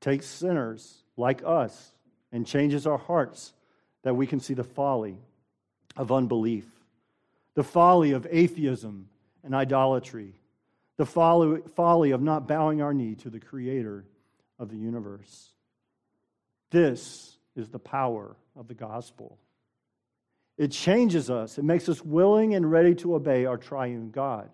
takes 0.00 0.26
sinners 0.26 1.02
like 1.16 1.42
us 1.44 1.92
and 2.32 2.46
changes 2.46 2.86
our 2.86 2.98
hearts 2.98 3.52
that 4.02 4.14
we 4.14 4.26
can 4.26 4.40
see 4.40 4.54
the 4.54 4.64
folly 4.64 5.18
of 5.96 6.12
unbelief, 6.12 6.66
the 7.54 7.64
folly 7.64 8.12
of 8.12 8.26
atheism 8.30 9.08
and 9.42 9.54
idolatry, 9.54 10.34
the 10.96 11.06
folly, 11.06 12.10
of 12.10 12.22
not 12.22 12.46
bowing 12.48 12.82
our 12.82 12.92
knee 12.94 13.14
to 13.16 13.30
the 13.30 13.40
creator 13.40 14.04
of 14.58 14.70
the 14.70 14.76
universe. 14.76 15.50
This 16.74 17.36
is 17.54 17.68
the 17.68 17.78
power 17.78 18.34
of 18.56 18.66
the 18.66 18.74
gospel. 18.74 19.38
It 20.58 20.72
changes 20.72 21.30
us, 21.30 21.56
it 21.56 21.64
makes 21.64 21.88
us 21.88 22.04
willing 22.04 22.56
and 22.56 22.68
ready 22.68 22.96
to 22.96 23.14
obey 23.14 23.44
our 23.44 23.56
triune 23.56 24.10
God. 24.10 24.50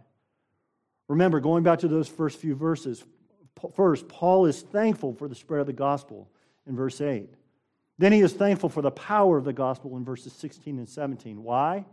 Remember, 1.09 1.40
going 1.40 1.62
back 1.62 1.78
to 1.78 1.88
those 1.88 2.09
first 2.09 2.38
few 2.38 2.54
verses, 2.54 3.02
first, 3.74 4.06
Paul 4.06 4.44
is 4.44 4.61
thankful 4.61 5.14
for 5.14 5.28
the 5.28 5.35
spread 5.35 5.62
of 5.62 5.66
the 5.66 5.72
gospel 5.72 6.28
in 6.66 6.76
verse 6.76 7.00
8. 7.00 7.33
Then 7.96 8.12
he 8.12 8.20
is 8.20 8.35
thankful 8.35 8.68
for 8.68 8.83
the 8.83 8.90
power 8.90 9.38
of 9.38 9.46
the 9.46 9.54
gospel 9.54 9.96
in 9.96 10.04
verses 10.04 10.35
16 10.35 10.76
and 10.76 10.88
17. 10.90 11.42
Why? 11.42 11.87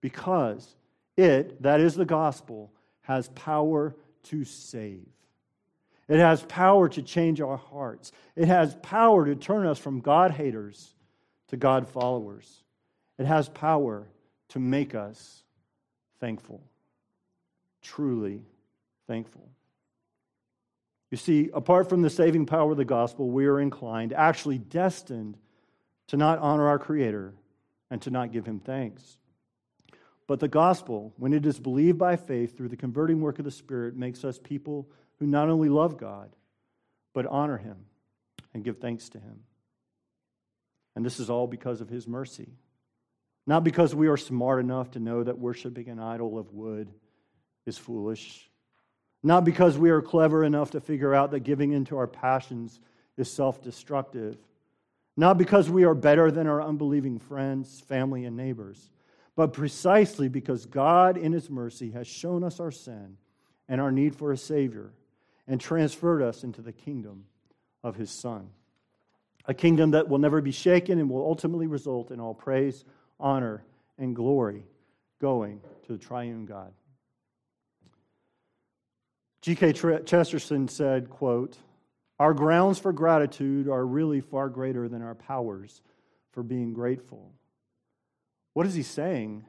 Because 0.00 0.74
it, 1.16 1.62
that 1.62 1.78
is 1.78 1.94
the 1.94 2.04
gospel, 2.04 2.72
has 3.02 3.28
power 3.36 3.94
to 4.24 4.44
save. 4.44 5.06
It 6.08 6.18
has 6.18 6.42
power 6.42 6.88
to 6.90 7.02
change 7.02 7.40
our 7.40 7.56
hearts. 7.56 8.12
It 8.36 8.48
has 8.48 8.74
power 8.82 9.24
to 9.24 9.34
turn 9.34 9.66
us 9.66 9.78
from 9.78 10.00
God 10.00 10.30
haters 10.30 10.94
to 11.48 11.56
God 11.56 11.88
followers. 11.88 12.62
It 13.18 13.26
has 13.26 13.48
power 13.48 14.06
to 14.50 14.58
make 14.58 14.94
us 14.94 15.42
thankful, 16.20 16.62
truly 17.82 18.42
thankful. 19.06 19.48
You 21.10 21.16
see, 21.16 21.50
apart 21.54 21.88
from 21.88 22.02
the 22.02 22.10
saving 22.10 22.46
power 22.46 22.72
of 22.72 22.76
the 22.76 22.84
gospel, 22.84 23.30
we 23.30 23.46
are 23.46 23.60
inclined, 23.60 24.12
actually 24.12 24.58
destined, 24.58 25.36
to 26.08 26.16
not 26.16 26.38
honor 26.40 26.66
our 26.66 26.78
Creator 26.78 27.34
and 27.90 28.02
to 28.02 28.10
not 28.10 28.32
give 28.32 28.46
Him 28.46 28.58
thanks. 28.58 29.16
But 30.26 30.40
the 30.40 30.48
gospel, 30.48 31.12
when 31.16 31.32
it 31.32 31.46
is 31.46 31.60
believed 31.60 31.98
by 31.98 32.16
faith 32.16 32.56
through 32.56 32.70
the 32.70 32.76
converting 32.76 33.20
work 33.20 33.38
of 33.38 33.44
the 33.44 33.50
Spirit, 33.50 33.96
makes 33.96 34.24
us 34.24 34.38
people 34.38 34.88
who 35.18 35.26
not 35.26 35.48
only 35.48 35.68
love 35.68 35.96
God, 35.96 36.30
but 37.12 37.26
honor 37.26 37.56
Him 37.56 37.76
and 38.52 38.64
give 38.64 38.78
thanks 38.78 39.08
to 39.10 39.18
Him. 39.18 39.40
And 40.96 41.04
this 41.04 41.18
is 41.18 41.30
all 41.30 41.46
because 41.46 41.80
of 41.80 41.88
His 41.88 42.06
mercy. 42.06 42.48
Not 43.46 43.64
because 43.64 43.94
we 43.94 44.08
are 44.08 44.16
smart 44.16 44.60
enough 44.60 44.92
to 44.92 45.00
know 45.00 45.22
that 45.22 45.38
worshiping 45.38 45.88
an 45.88 45.98
idol 45.98 46.38
of 46.38 46.52
wood 46.52 46.88
is 47.66 47.76
foolish 47.76 48.48
not 49.24 49.46
because 49.46 49.78
we 49.78 49.88
are 49.88 50.02
clever 50.02 50.44
enough 50.44 50.72
to 50.72 50.80
figure 50.80 51.14
out 51.14 51.30
that 51.30 51.40
giving 51.40 51.72
into 51.72 51.96
our 51.96 52.06
passions 52.06 52.78
is 53.16 53.28
self 53.30 53.62
destructive. 53.62 54.36
Not 55.16 55.38
because 55.38 55.70
we 55.70 55.84
are 55.84 55.94
better 55.94 56.30
than 56.30 56.46
our 56.46 56.60
unbelieving 56.60 57.18
friends, 57.18 57.80
family, 57.80 58.26
and 58.26 58.36
neighbors. 58.36 58.90
but 59.34 59.52
precisely 59.52 60.28
because 60.28 60.66
God, 60.66 61.16
in 61.16 61.32
His 61.32 61.50
mercy, 61.50 61.90
has 61.92 62.06
shown 62.06 62.44
us 62.44 62.60
our 62.60 62.70
sin 62.70 63.16
and 63.66 63.80
our 63.80 63.90
need 63.90 64.14
for 64.14 64.30
a 64.30 64.36
Savior 64.36 64.92
and 65.46 65.60
transferred 65.60 66.22
us 66.22 66.44
into 66.44 66.62
the 66.62 66.72
kingdom 66.72 67.24
of 67.82 67.96
His 67.96 68.10
Son. 68.10 68.48
A 69.46 69.54
kingdom 69.54 69.90
that 69.90 70.08
will 70.08 70.18
never 70.18 70.40
be 70.40 70.52
shaken 70.52 70.98
and 70.98 71.10
will 71.10 71.22
ultimately 71.22 71.66
result 71.66 72.10
in 72.10 72.20
all 72.20 72.34
praise, 72.34 72.84
honor, 73.20 73.62
and 73.98 74.16
glory 74.16 74.64
going 75.20 75.60
to 75.86 75.92
the 75.92 75.98
triune 75.98 76.46
God. 76.46 76.72
G.K. 79.42 79.74
Chesterton 79.74 80.68
said, 80.68 81.10
quote, 81.10 81.58
Our 82.18 82.32
grounds 82.32 82.78
for 82.78 82.92
gratitude 82.92 83.68
are 83.68 83.84
really 83.84 84.22
far 84.22 84.48
greater 84.48 84.88
than 84.88 85.02
our 85.02 85.14
powers 85.14 85.82
for 86.32 86.42
being 86.42 86.72
grateful. 86.72 87.30
What 88.54 88.66
is 88.66 88.74
he 88.74 88.82
saying? 88.82 89.44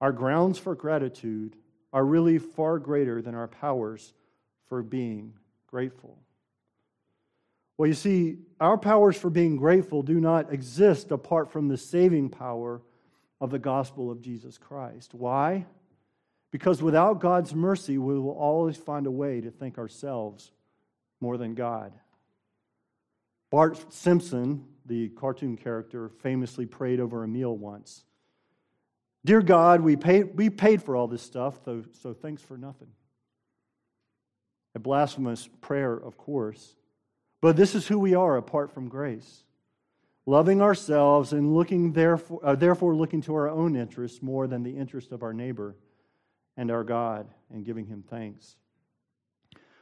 Our 0.00 0.12
grounds 0.12 0.58
for 0.58 0.74
gratitude 0.74 1.56
are 1.92 2.04
really 2.04 2.38
far 2.38 2.78
greater 2.78 3.20
than 3.20 3.34
our 3.34 3.48
powers 3.48 4.14
for 4.68 4.82
being 4.82 5.34
grateful. 5.68 6.18
Well, 7.78 7.88
you 7.88 7.94
see, 7.94 8.38
our 8.60 8.78
powers 8.78 9.16
for 9.16 9.30
being 9.30 9.56
grateful 9.56 10.02
do 10.02 10.18
not 10.18 10.52
exist 10.52 11.10
apart 11.10 11.50
from 11.50 11.68
the 11.68 11.76
saving 11.76 12.30
power 12.30 12.80
of 13.40 13.50
the 13.50 13.58
gospel 13.58 14.10
of 14.10 14.22
Jesus 14.22 14.56
Christ. 14.56 15.12
Why? 15.12 15.66
Because 16.50 16.82
without 16.82 17.20
God's 17.20 17.54
mercy, 17.54 17.98
we 17.98 18.18
will 18.18 18.30
always 18.30 18.76
find 18.76 19.06
a 19.06 19.10
way 19.10 19.40
to 19.42 19.50
think 19.50 19.76
ourselves 19.76 20.52
more 21.20 21.36
than 21.36 21.54
God. 21.54 21.92
Bart 23.50 23.92
Simpson, 23.92 24.64
the 24.86 25.10
cartoon 25.10 25.56
character, 25.56 26.08
famously 26.08 26.66
prayed 26.66 27.00
over 27.00 27.24
a 27.24 27.28
meal 27.28 27.56
once 27.56 28.04
Dear 29.24 29.42
God, 29.42 29.80
we 29.80 29.96
paid, 29.96 30.36
we 30.36 30.50
paid 30.50 30.80
for 30.80 30.94
all 30.94 31.08
this 31.08 31.20
stuff, 31.20 31.58
so, 31.64 31.82
so 32.00 32.14
thanks 32.14 32.42
for 32.42 32.56
nothing. 32.56 32.86
A 34.76 34.78
blasphemous 34.78 35.48
prayer, 35.62 35.94
of 35.94 36.18
course. 36.18 36.76
But 37.40 37.56
this 37.56 37.74
is 37.74 37.86
who 37.86 37.98
we 37.98 38.14
are 38.14 38.36
apart 38.36 38.74
from 38.74 38.90
grace. 38.90 39.42
Loving 40.26 40.60
ourselves 40.60 41.32
and 41.32 41.54
looking 41.54 41.92
therefore, 41.92 42.40
uh, 42.42 42.56
therefore 42.56 42.94
looking 42.94 43.22
to 43.22 43.34
our 43.36 43.48
own 43.48 43.74
interests 43.74 44.20
more 44.20 44.46
than 44.46 44.62
the 44.62 44.76
interest 44.76 45.12
of 45.12 45.22
our 45.22 45.32
neighbor 45.32 45.76
and 46.58 46.70
our 46.70 46.84
God 46.84 47.26
and 47.50 47.64
giving 47.64 47.86
him 47.86 48.04
thanks. 48.10 48.56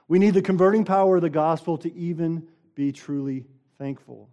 We 0.06 0.20
need 0.20 0.34
the 0.34 0.42
converting 0.42 0.84
power 0.84 1.16
of 1.16 1.22
the 1.22 1.28
gospel 1.28 1.76
to 1.78 1.92
even 1.92 2.46
be 2.76 2.92
truly 2.92 3.46
thankful. 3.78 4.30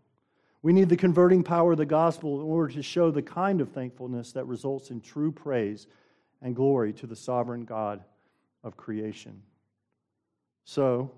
We 0.62 0.74
need 0.74 0.89
the 0.89 0.97
converting 0.97 1.41
power 1.41 1.71
of 1.71 1.80
the 1.80 1.88
gospel 1.88 2.39
in 2.39 2.45
order 2.45 2.71
to 2.76 2.84
show 2.84 3.10
the 3.10 3.24
kind 3.24 3.62
of 3.62 3.69
thankfulness 3.69 4.34
that 4.34 4.45
results 4.45 4.91
in 4.91 5.02
true 5.02 5.32
praise 5.32 5.88
and 6.39 6.56
glory 6.56 6.93
to 6.93 7.08
the 7.08 7.15
sovereign 7.15 7.65
God 7.65 8.04
of 8.63 8.78
creation. 8.78 9.41
So, 10.63 11.12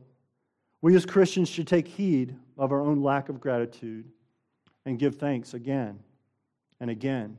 we 0.81 0.95
as 0.95 1.05
Christians 1.05 1.49
should 1.49 1.67
take 1.67 1.87
heed 1.87 2.35
of 2.57 2.71
our 2.71 2.81
own 2.81 3.01
lack 3.01 3.29
of 3.29 3.39
gratitude 3.39 4.09
and 4.85 4.99
give 4.99 5.15
thanks 5.15 5.53
again 5.53 5.99
and 6.79 6.89
again 6.89 7.37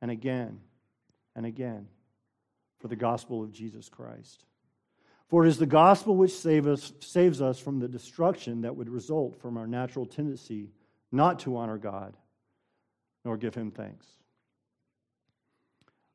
and 0.00 0.10
again 0.10 0.60
and 1.36 1.44
again 1.44 1.88
for 2.78 2.88
the 2.88 2.96
gospel 2.96 3.42
of 3.42 3.52
Jesus 3.52 3.88
Christ. 3.88 4.44
For 5.28 5.44
it 5.44 5.48
is 5.48 5.58
the 5.58 5.66
gospel 5.66 6.16
which 6.16 6.32
save 6.32 6.66
us, 6.66 6.92
saves 7.00 7.40
us 7.42 7.58
from 7.58 7.80
the 7.80 7.88
destruction 7.88 8.62
that 8.62 8.76
would 8.76 8.88
result 8.88 9.36
from 9.40 9.56
our 9.56 9.66
natural 9.66 10.06
tendency 10.06 10.70
not 11.10 11.40
to 11.40 11.56
honor 11.56 11.78
God 11.78 12.16
nor 13.24 13.36
give 13.36 13.54
him 13.54 13.70
thanks. 13.70 14.06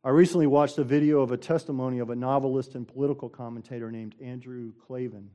I 0.02 0.12
recently 0.12 0.48
watched 0.48 0.78
a 0.78 0.86
video 0.86 1.20
of 1.20 1.34
a 1.34 1.38
testimony 1.38 2.00
of 2.00 2.10
a 2.10 2.16
novelist 2.16 2.74
and 2.76 2.88
political 2.88 3.28
commentator 3.28 3.92
named 3.92 4.16
Andrew 4.22 4.72
Klavan. 4.88 5.30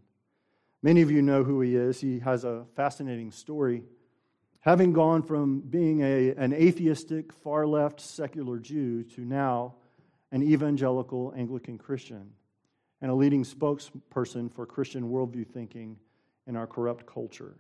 Many 0.82 1.02
of 1.02 1.10
you 1.10 1.20
know 1.20 1.44
who 1.44 1.60
he 1.60 1.76
is. 1.76 2.00
He 2.00 2.20
has 2.20 2.44
a 2.44 2.64
fascinating 2.74 3.30
story. 3.30 3.82
Having 4.60 4.94
gone 4.94 5.22
from 5.22 5.60
being 5.60 6.00
a, 6.00 6.30
an 6.30 6.54
atheistic, 6.54 7.30
far 7.30 7.66
left, 7.66 8.00
secular 8.00 8.58
Jew 8.58 9.02
to 9.02 9.20
now 9.20 9.74
an 10.32 10.42
evangelical 10.42 11.34
Anglican 11.36 11.76
Christian 11.76 12.30
and 13.02 13.10
a 13.10 13.14
leading 13.14 13.44
spokesperson 13.44 14.50
for 14.50 14.64
Christian 14.64 15.10
worldview 15.10 15.46
thinking 15.46 15.98
in 16.46 16.56
our 16.56 16.66
corrupt 16.66 17.04
culture. 17.04 17.56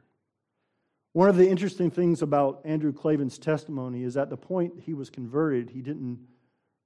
One 1.12 1.28
of 1.28 1.36
the 1.36 1.50
interesting 1.50 1.90
things 1.90 2.22
about 2.22 2.62
Andrew 2.64 2.94
Klavan's 2.94 3.38
testimony 3.38 4.04
is 4.04 4.16
at 4.16 4.30
the 4.30 4.38
point 4.38 4.80
he 4.80 4.94
was 4.94 5.10
converted, 5.10 5.68
he 5.68 5.82
didn't 5.82 6.18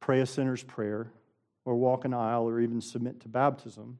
pray 0.00 0.20
a 0.20 0.26
sinner's 0.26 0.62
prayer 0.62 1.12
or 1.64 1.76
walk 1.76 2.04
an 2.04 2.14
aisle 2.14 2.48
or 2.48 2.60
even 2.60 2.80
submit 2.80 3.20
to 3.20 3.28
baptism, 3.28 3.98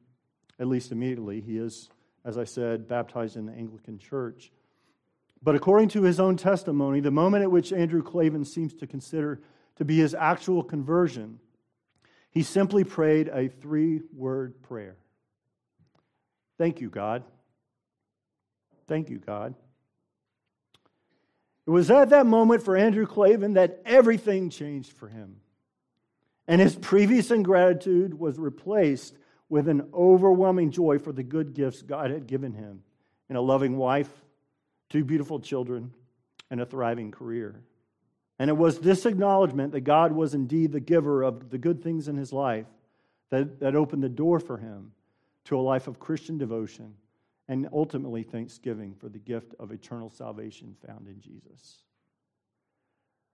at 0.59 0.67
least 0.67 0.91
immediately. 0.91 1.41
He 1.41 1.57
is, 1.57 1.89
as 2.25 2.37
I 2.37 2.43
said, 2.43 2.87
baptized 2.87 3.35
in 3.35 3.45
the 3.45 3.53
Anglican 3.53 3.99
Church. 3.99 4.51
But 5.41 5.55
according 5.55 5.89
to 5.89 6.03
his 6.03 6.19
own 6.19 6.35
testimony, 6.35 6.99
the 6.99 7.11
moment 7.11 7.43
at 7.43 7.51
which 7.51 7.71
Andrew 7.71 8.03
Klavan 8.03 8.43
seems 8.43 8.73
to 8.75 8.87
consider 8.87 9.39
to 9.77 9.85
be 9.85 9.97
his 9.97 10.13
actual 10.13 10.63
conversion 10.63 11.39
he 12.31 12.43
simply 12.43 12.83
prayed 12.83 13.27
a 13.27 13.47
three 13.47 14.01
word 14.13 14.61
prayer 14.61 14.97
Thank 16.57 16.81
you, 16.81 16.89
God. 16.89 17.23
Thank 18.85 19.09
you, 19.09 19.17
God. 19.17 19.55
It 21.65 21.69
was 21.69 21.89
at 21.89 22.09
that 22.09 22.25
moment 22.25 22.63
for 22.63 22.75
Andrew 22.75 23.05
Klavan 23.05 23.53
that 23.53 23.81
everything 23.85 24.49
changed 24.49 24.91
for 24.91 25.07
him. 25.07 25.37
And 26.49 26.59
his 26.59 26.75
previous 26.75 27.29
ingratitude 27.29 28.19
was 28.19 28.39
replaced 28.39 29.15
with 29.49 29.69
an 29.69 29.87
overwhelming 29.93 30.71
joy 30.71 30.97
for 30.97 31.11
the 31.11 31.21
good 31.21 31.53
gifts 31.53 31.83
God 31.83 32.09
had 32.09 32.25
given 32.25 32.53
him 32.53 32.81
in 33.29 33.35
a 33.35 33.41
loving 33.41 33.77
wife, 33.77 34.09
two 34.89 35.03
beautiful 35.03 35.39
children, 35.39 35.93
and 36.49 36.59
a 36.59 36.65
thriving 36.65 37.11
career. 37.11 37.61
And 38.39 38.49
it 38.49 38.57
was 38.57 38.79
this 38.79 39.05
acknowledgement 39.05 39.73
that 39.73 39.81
God 39.81 40.11
was 40.11 40.33
indeed 40.33 40.71
the 40.71 40.79
giver 40.79 41.21
of 41.21 41.51
the 41.51 41.59
good 41.59 41.83
things 41.83 42.07
in 42.07 42.17
his 42.17 42.33
life 42.33 42.65
that, 43.29 43.59
that 43.59 43.75
opened 43.75 44.01
the 44.01 44.09
door 44.09 44.39
for 44.39 44.57
him 44.57 44.91
to 45.45 45.59
a 45.59 45.61
life 45.61 45.87
of 45.87 45.99
Christian 45.99 46.39
devotion 46.39 46.95
and 47.47 47.69
ultimately 47.71 48.23
thanksgiving 48.23 48.95
for 48.95 49.07
the 49.07 49.19
gift 49.19 49.53
of 49.59 49.71
eternal 49.71 50.09
salvation 50.09 50.75
found 50.83 51.07
in 51.07 51.21
Jesus. 51.21 51.83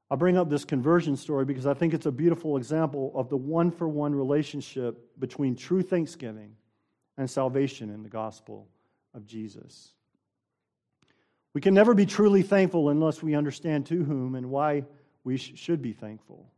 I 0.09 0.15
bring 0.15 0.37
up 0.37 0.49
this 0.49 0.65
conversion 0.65 1.17
story 1.17 1.45
because 1.45 1.65
I 1.65 1.73
think 1.73 1.93
it's 1.93 2.05
a 2.05 2.11
beautiful 2.11 2.57
example 2.57 3.11
of 3.15 3.29
the 3.29 3.37
one 3.37 3.71
for 3.71 3.87
one 3.87 4.13
relationship 4.13 5.19
between 5.19 5.55
true 5.55 5.81
thanksgiving 5.81 6.55
and 7.17 7.29
salvation 7.29 7.89
in 7.89 8.03
the 8.03 8.09
gospel 8.09 8.67
of 9.13 9.25
Jesus. 9.25 9.93
We 11.53 11.61
can 11.61 11.73
never 11.73 11.93
be 11.93 12.05
truly 12.05 12.43
thankful 12.43 12.89
unless 12.89 13.23
we 13.23 13.33
understand 13.33 13.87
to 13.87 14.03
whom 14.03 14.35
and 14.35 14.49
why 14.49 14.83
we 15.23 15.37
sh- 15.37 15.53
should 15.55 15.81
be 15.81 15.93
thankful. 15.93 16.51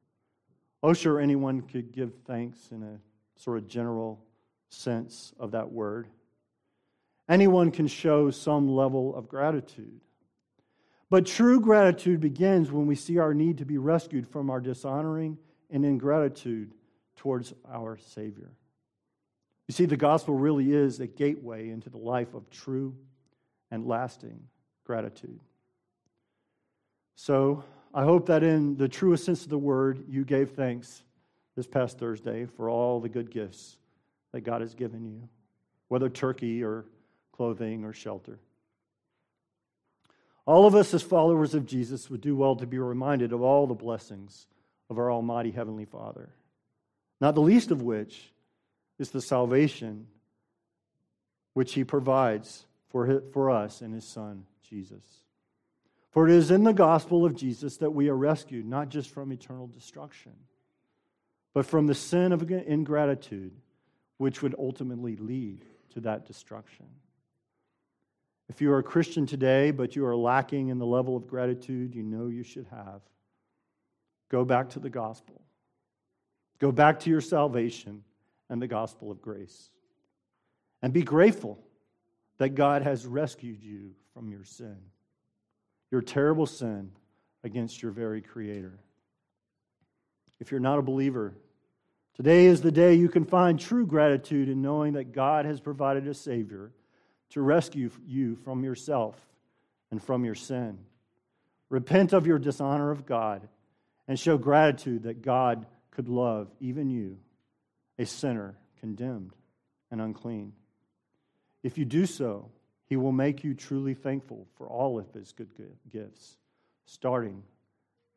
Oh, 0.83 0.93
sure, 0.93 1.19
anyone 1.19 1.61
could 1.61 1.91
give 1.91 2.13
thanks 2.25 2.71
in 2.71 2.83
a 2.83 2.99
sort 3.39 3.59
of 3.59 3.67
general 3.67 4.19
sense 4.69 5.33
of 5.39 5.51
that 5.51 5.71
word. 5.71 6.07
Anyone 7.29 7.71
can 7.71 7.87
show 7.87 8.31
some 8.31 8.69
level 8.69 9.15
of 9.15 9.29
gratitude. 9.29 10.01
But 11.09 11.25
true 11.25 11.61
gratitude 11.61 12.19
begins 12.19 12.71
when 12.71 12.85
we 12.85 12.95
see 12.95 13.17
our 13.17 13.33
need 13.33 13.59
to 13.59 13.65
be 13.65 13.77
rescued 13.77 14.27
from 14.27 14.49
our 14.49 14.59
dishonoring 14.59 15.37
and 15.69 15.85
ingratitude 15.85 16.73
towards 17.15 17.53
our 17.71 17.97
Savior. 17.97 18.51
You 19.67 19.73
see, 19.73 19.85
the 19.85 19.97
gospel 19.97 20.35
really 20.35 20.71
is 20.73 20.99
a 20.99 21.07
gateway 21.07 21.69
into 21.69 21.89
the 21.89 21.97
life 21.97 22.33
of 22.33 22.49
true 22.49 22.95
and 23.71 23.85
lasting 23.85 24.39
gratitude. 24.85 25.39
So 27.15 27.63
I 27.93 28.03
hope 28.03 28.27
that 28.27 28.43
in 28.43 28.77
the 28.77 28.87
truest 28.87 29.25
sense 29.25 29.43
of 29.43 29.49
the 29.49 29.57
word, 29.57 30.05
you 30.07 30.23
gave 30.23 30.51
thanks 30.51 31.03
this 31.55 31.67
past 31.67 31.97
Thursday 31.97 32.45
for 32.45 32.69
all 32.69 32.99
the 32.99 33.09
good 33.09 33.31
gifts 33.31 33.77
that 34.31 34.41
God 34.41 34.61
has 34.61 34.75
given 34.75 35.05
you, 35.05 35.27
whether 35.87 36.09
turkey 36.09 36.63
or 36.63 36.85
clothing 37.31 37.83
or 37.83 37.93
shelter. 37.93 38.39
All 40.47 40.65
of 40.65 40.75
us, 40.75 40.93
as 40.93 41.03
followers 41.03 41.53
of 41.53 41.65
Jesus, 41.65 42.09
would 42.09 42.21
do 42.21 42.33
well 42.33 42.55
to 42.55 42.65
be 42.65 42.79
reminded 42.79 43.33
of 43.33 43.41
all 43.41 43.67
the 43.67 43.73
blessings 43.73 44.47
of 44.89 44.97
our 44.97 45.11
Almighty 45.11 45.51
Heavenly 45.51 45.83
Father, 45.83 46.29
not 47.19 47.35
the 47.35 47.41
least 47.41 47.69
of 47.69 47.81
which 47.81 48.31
is 48.97 49.11
the 49.11 49.21
salvation 49.21 50.07
which 51.53 51.73
He 51.73 51.83
provides 51.83 52.65
for, 52.87 53.21
for 53.33 53.51
us 53.51 53.81
in 53.81 53.91
His 53.91 54.05
Son, 54.05 54.45
Jesus. 54.69 55.03
For 56.11 56.29
it 56.29 56.33
is 56.33 56.49
in 56.49 56.63
the 56.63 56.71
gospel 56.71 57.25
of 57.25 57.35
Jesus 57.35 57.77
that 57.77 57.91
we 57.91 58.07
are 58.07 58.15
rescued, 58.15 58.65
not 58.65 58.87
just 58.87 59.09
from 59.09 59.33
eternal 59.33 59.67
destruction, 59.67 60.31
but 61.53 61.65
from 61.65 61.87
the 61.87 61.93
sin 61.93 62.31
of 62.31 62.49
ingratitude, 62.49 63.51
which 64.17 64.41
would 64.41 64.55
ultimately 64.57 65.17
lead 65.17 65.65
to 65.93 65.99
that 66.01 66.25
destruction. 66.25 66.85
If 68.49 68.61
you 68.61 68.71
are 68.71 68.79
a 68.79 68.83
Christian 68.83 69.25
today, 69.25 69.71
but 69.71 69.95
you 69.95 70.05
are 70.05 70.15
lacking 70.15 70.69
in 70.69 70.79
the 70.79 70.85
level 70.85 71.17
of 71.17 71.27
gratitude 71.27 71.93
you 71.93 72.03
know 72.03 72.27
you 72.27 72.43
should 72.43 72.67
have, 72.67 73.01
Go 74.29 74.43
back 74.43 74.69
to 74.71 74.79
the 74.79 74.89
gospel. 74.89 75.41
Go 76.59 76.71
back 76.71 76.99
to 77.01 77.09
your 77.09 77.21
salvation 77.21 78.03
and 78.49 78.61
the 78.61 78.67
gospel 78.67 79.11
of 79.11 79.21
grace. 79.21 79.69
And 80.81 80.93
be 80.93 81.03
grateful 81.03 81.59
that 82.37 82.49
God 82.49 82.81
has 82.81 83.05
rescued 83.05 83.63
you 83.63 83.91
from 84.13 84.29
your 84.29 84.43
sin, 84.43 84.77
your 85.91 86.01
terrible 86.01 86.45
sin 86.45 86.91
against 87.43 87.81
your 87.81 87.91
very 87.91 88.21
Creator. 88.21 88.79
If 90.39 90.51
you're 90.51 90.59
not 90.59 90.79
a 90.79 90.83
believer, 90.83 91.33
today 92.15 92.45
is 92.45 92.61
the 92.61 92.71
day 92.71 92.93
you 92.93 93.09
can 93.09 93.25
find 93.25 93.59
true 93.59 93.85
gratitude 93.87 94.49
in 94.49 94.61
knowing 94.61 94.93
that 94.93 95.13
God 95.13 95.45
has 95.45 95.59
provided 95.59 96.07
a 96.07 96.13
Savior 96.13 96.71
to 97.31 97.41
rescue 97.41 97.89
you 98.05 98.35
from 98.35 98.63
yourself 98.63 99.15
and 99.91 100.01
from 100.01 100.25
your 100.25 100.35
sin. 100.35 100.79
Repent 101.69 102.13
of 102.13 102.25
your 102.25 102.39
dishonor 102.39 102.91
of 102.91 103.05
God 103.05 103.47
and 104.07 104.19
show 104.19 104.37
gratitude 104.37 105.03
that 105.03 105.21
God 105.21 105.65
could 105.91 106.07
love 106.07 106.47
even 106.59 106.89
you, 106.89 107.17
a 107.99 108.05
sinner 108.05 108.55
condemned 108.79 109.35
and 109.91 110.01
unclean. 110.01 110.53
If 111.63 111.77
you 111.77 111.85
do 111.85 112.05
so, 112.05 112.49
he 112.85 112.95
will 112.95 113.11
make 113.11 113.43
you 113.43 113.53
truly 113.53 113.93
thankful 113.93 114.47
for 114.55 114.67
all 114.67 114.97
of 114.97 115.11
his 115.13 115.33
good 115.33 115.49
gifts, 115.91 116.37
starting 116.85 117.43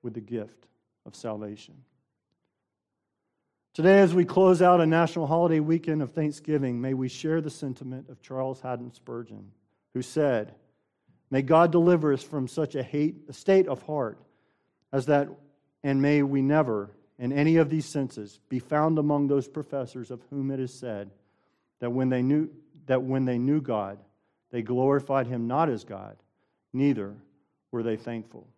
with 0.02 0.14
the 0.14 0.20
gift 0.20 0.68
of 1.04 1.16
salvation. 1.16 1.74
Today, 3.72 4.00
as 4.00 4.12
we 4.12 4.24
close 4.24 4.62
out 4.62 4.80
a 4.80 4.87
national 4.87 5.28
holiday 5.28 5.61
weekend 5.61 6.02
of 6.02 6.11
Thanksgiving, 6.11 6.80
may 6.80 6.92
we 6.92 7.09
share 7.09 7.40
the 7.40 7.50
sentiment 7.50 8.09
of 8.09 8.20
Charles 8.20 8.61
Haddon 8.61 8.92
Spurgeon, 8.92 9.52
who 9.94 10.02
said, 10.02 10.56
May 11.30 11.42
God 11.42 11.70
deliver 11.70 12.12
us 12.12 12.22
from 12.22 12.48
such 12.48 12.74
a, 12.74 12.83
hate, 12.83 13.14
a 13.28 13.33
state 13.33 13.68
of 13.68 13.83
heart 13.83 14.18
as 14.92 15.06
that, 15.06 15.28
and 15.85 16.02
may 16.02 16.24
we 16.24 16.42
never, 16.42 16.90
in 17.16 17.33
any 17.33 17.56
of 17.59 17.70
these 17.70 17.87
senses, 17.87 18.40
be 18.48 18.59
found 18.59 18.98
among 18.98 19.28
those 19.28 19.46
professors 19.46 20.11
of 20.11 20.20
whom 20.30 20.50
it 20.50 20.59
is 20.59 20.74
said 20.74 21.09
that 21.78 21.90
when 21.90 22.09
they 22.09 22.22
knew, 22.22 22.50
that 22.87 23.04
when 23.04 23.24
they 23.24 23.38
knew 23.38 23.61
God, 23.61 23.98
they 24.50 24.62
glorified 24.62 25.28
him 25.28 25.46
not 25.46 25.68
as 25.68 25.85
God, 25.85 26.16
neither 26.72 27.14
were 27.70 27.85
they 27.85 27.96
thankful. 27.96 28.48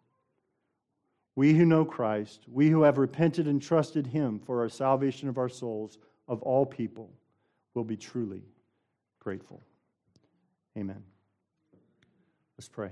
We 1.34 1.54
who 1.54 1.64
know 1.64 1.84
Christ, 1.84 2.44
we 2.46 2.68
who 2.68 2.82
have 2.82 2.98
repented 2.98 3.46
and 3.46 3.60
trusted 3.60 4.06
him 4.06 4.38
for 4.38 4.60
our 4.60 4.68
salvation 4.68 5.28
of 5.28 5.38
our 5.38 5.48
souls, 5.48 5.98
of 6.28 6.42
all 6.42 6.66
people, 6.66 7.10
will 7.74 7.84
be 7.84 7.96
truly 7.96 8.42
grateful. 9.18 9.62
Amen. 10.76 11.02
Let's 12.58 12.68
pray. 12.68 12.90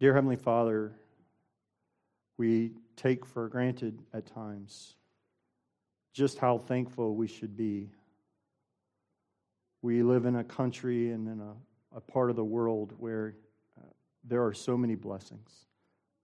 Dear 0.00 0.12
Heavenly 0.12 0.36
Father, 0.36 0.92
we 2.36 2.72
take 2.96 3.24
for 3.24 3.48
granted 3.48 4.02
at 4.12 4.26
times 4.26 4.96
just 6.12 6.38
how 6.38 6.58
thankful 6.58 7.14
we 7.14 7.26
should 7.26 7.56
be. 7.56 7.90
We 9.82 10.02
live 10.02 10.26
in 10.26 10.36
a 10.36 10.44
country 10.44 11.10
and 11.10 11.28
in 11.28 11.40
a, 11.40 11.54
a 11.94 12.00
part 12.00 12.30
of 12.30 12.36
the 12.36 12.44
world 12.44 12.92
where 12.98 13.34
uh, 13.78 13.86
there 14.24 14.44
are 14.44 14.52
so 14.52 14.76
many 14.76 14.94
blessings 14.94 15.66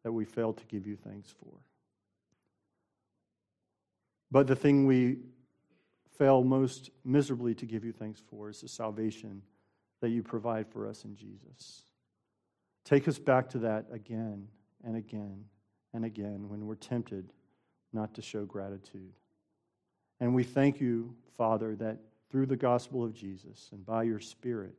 that 0.02 0.12
we 0.12 0.24
fail 0.24 0.52
to 0.52 0.64
give 0.66 0.86
you 0.86 0.96
thanks 0.96 1.30
for. 1.30 1.52
But 4.30 4.46
the 4.46 4.56
thing 4.56 4.86
we 4.86 5.18
fail 6.18 6.44
most 6.44 6.90
miserably 7.04 7.54
to 7.54 7.66
give 7.66 7.84
you 7.84 7.92
thanks 7.92 8.20
for 8.20 8.50
is 8.50 8.60
the 8.60 8.68
salvation 8.68 9.42
that 10.00 10.10
you 10.10 10.22
provide 10.22 10.68
for 10.68 10.86
us 10.86 11.04
in 11.04 11.16
Jesus. 11.16 11.84
Take 12.84 13.08
us 13.08 13.18
back 13.18 13.48
to 13.50 13.58
that 13.58 13.86
again 13.92 14.46
and 14.84 14.96
again 14.96 15.44
and 15.92 16.04
again 16.04 16.48
when 16.48 16.66
we're 16.66 16.74
tempted 16.74 17.32
not 17.92 18.14
to 18.14 18.22
show 18.22 18.44
gratitude. 18.44 19.12
And 20.20 20.34
we 20.34 20.44
thank 20.44 20.80
you, 20.80 21.14
Father, 21.36 21.74
that 21.76 21.98
through 22.30 22.46
the 22.46 22.56
gospel 22.56 23.02
of 23.02 23.12
Jesus 23.12 23.68
and 23.72 23.84
by 23.84 24.04
your 24.04 24.20
Spirit, 24.20 24.74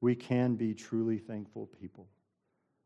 we 0.00 0.14
can 0.14 0.54
be 0.54 0.74
truly 0.74 1.18
thankful 1.18 1.68
people. 1.80 2.08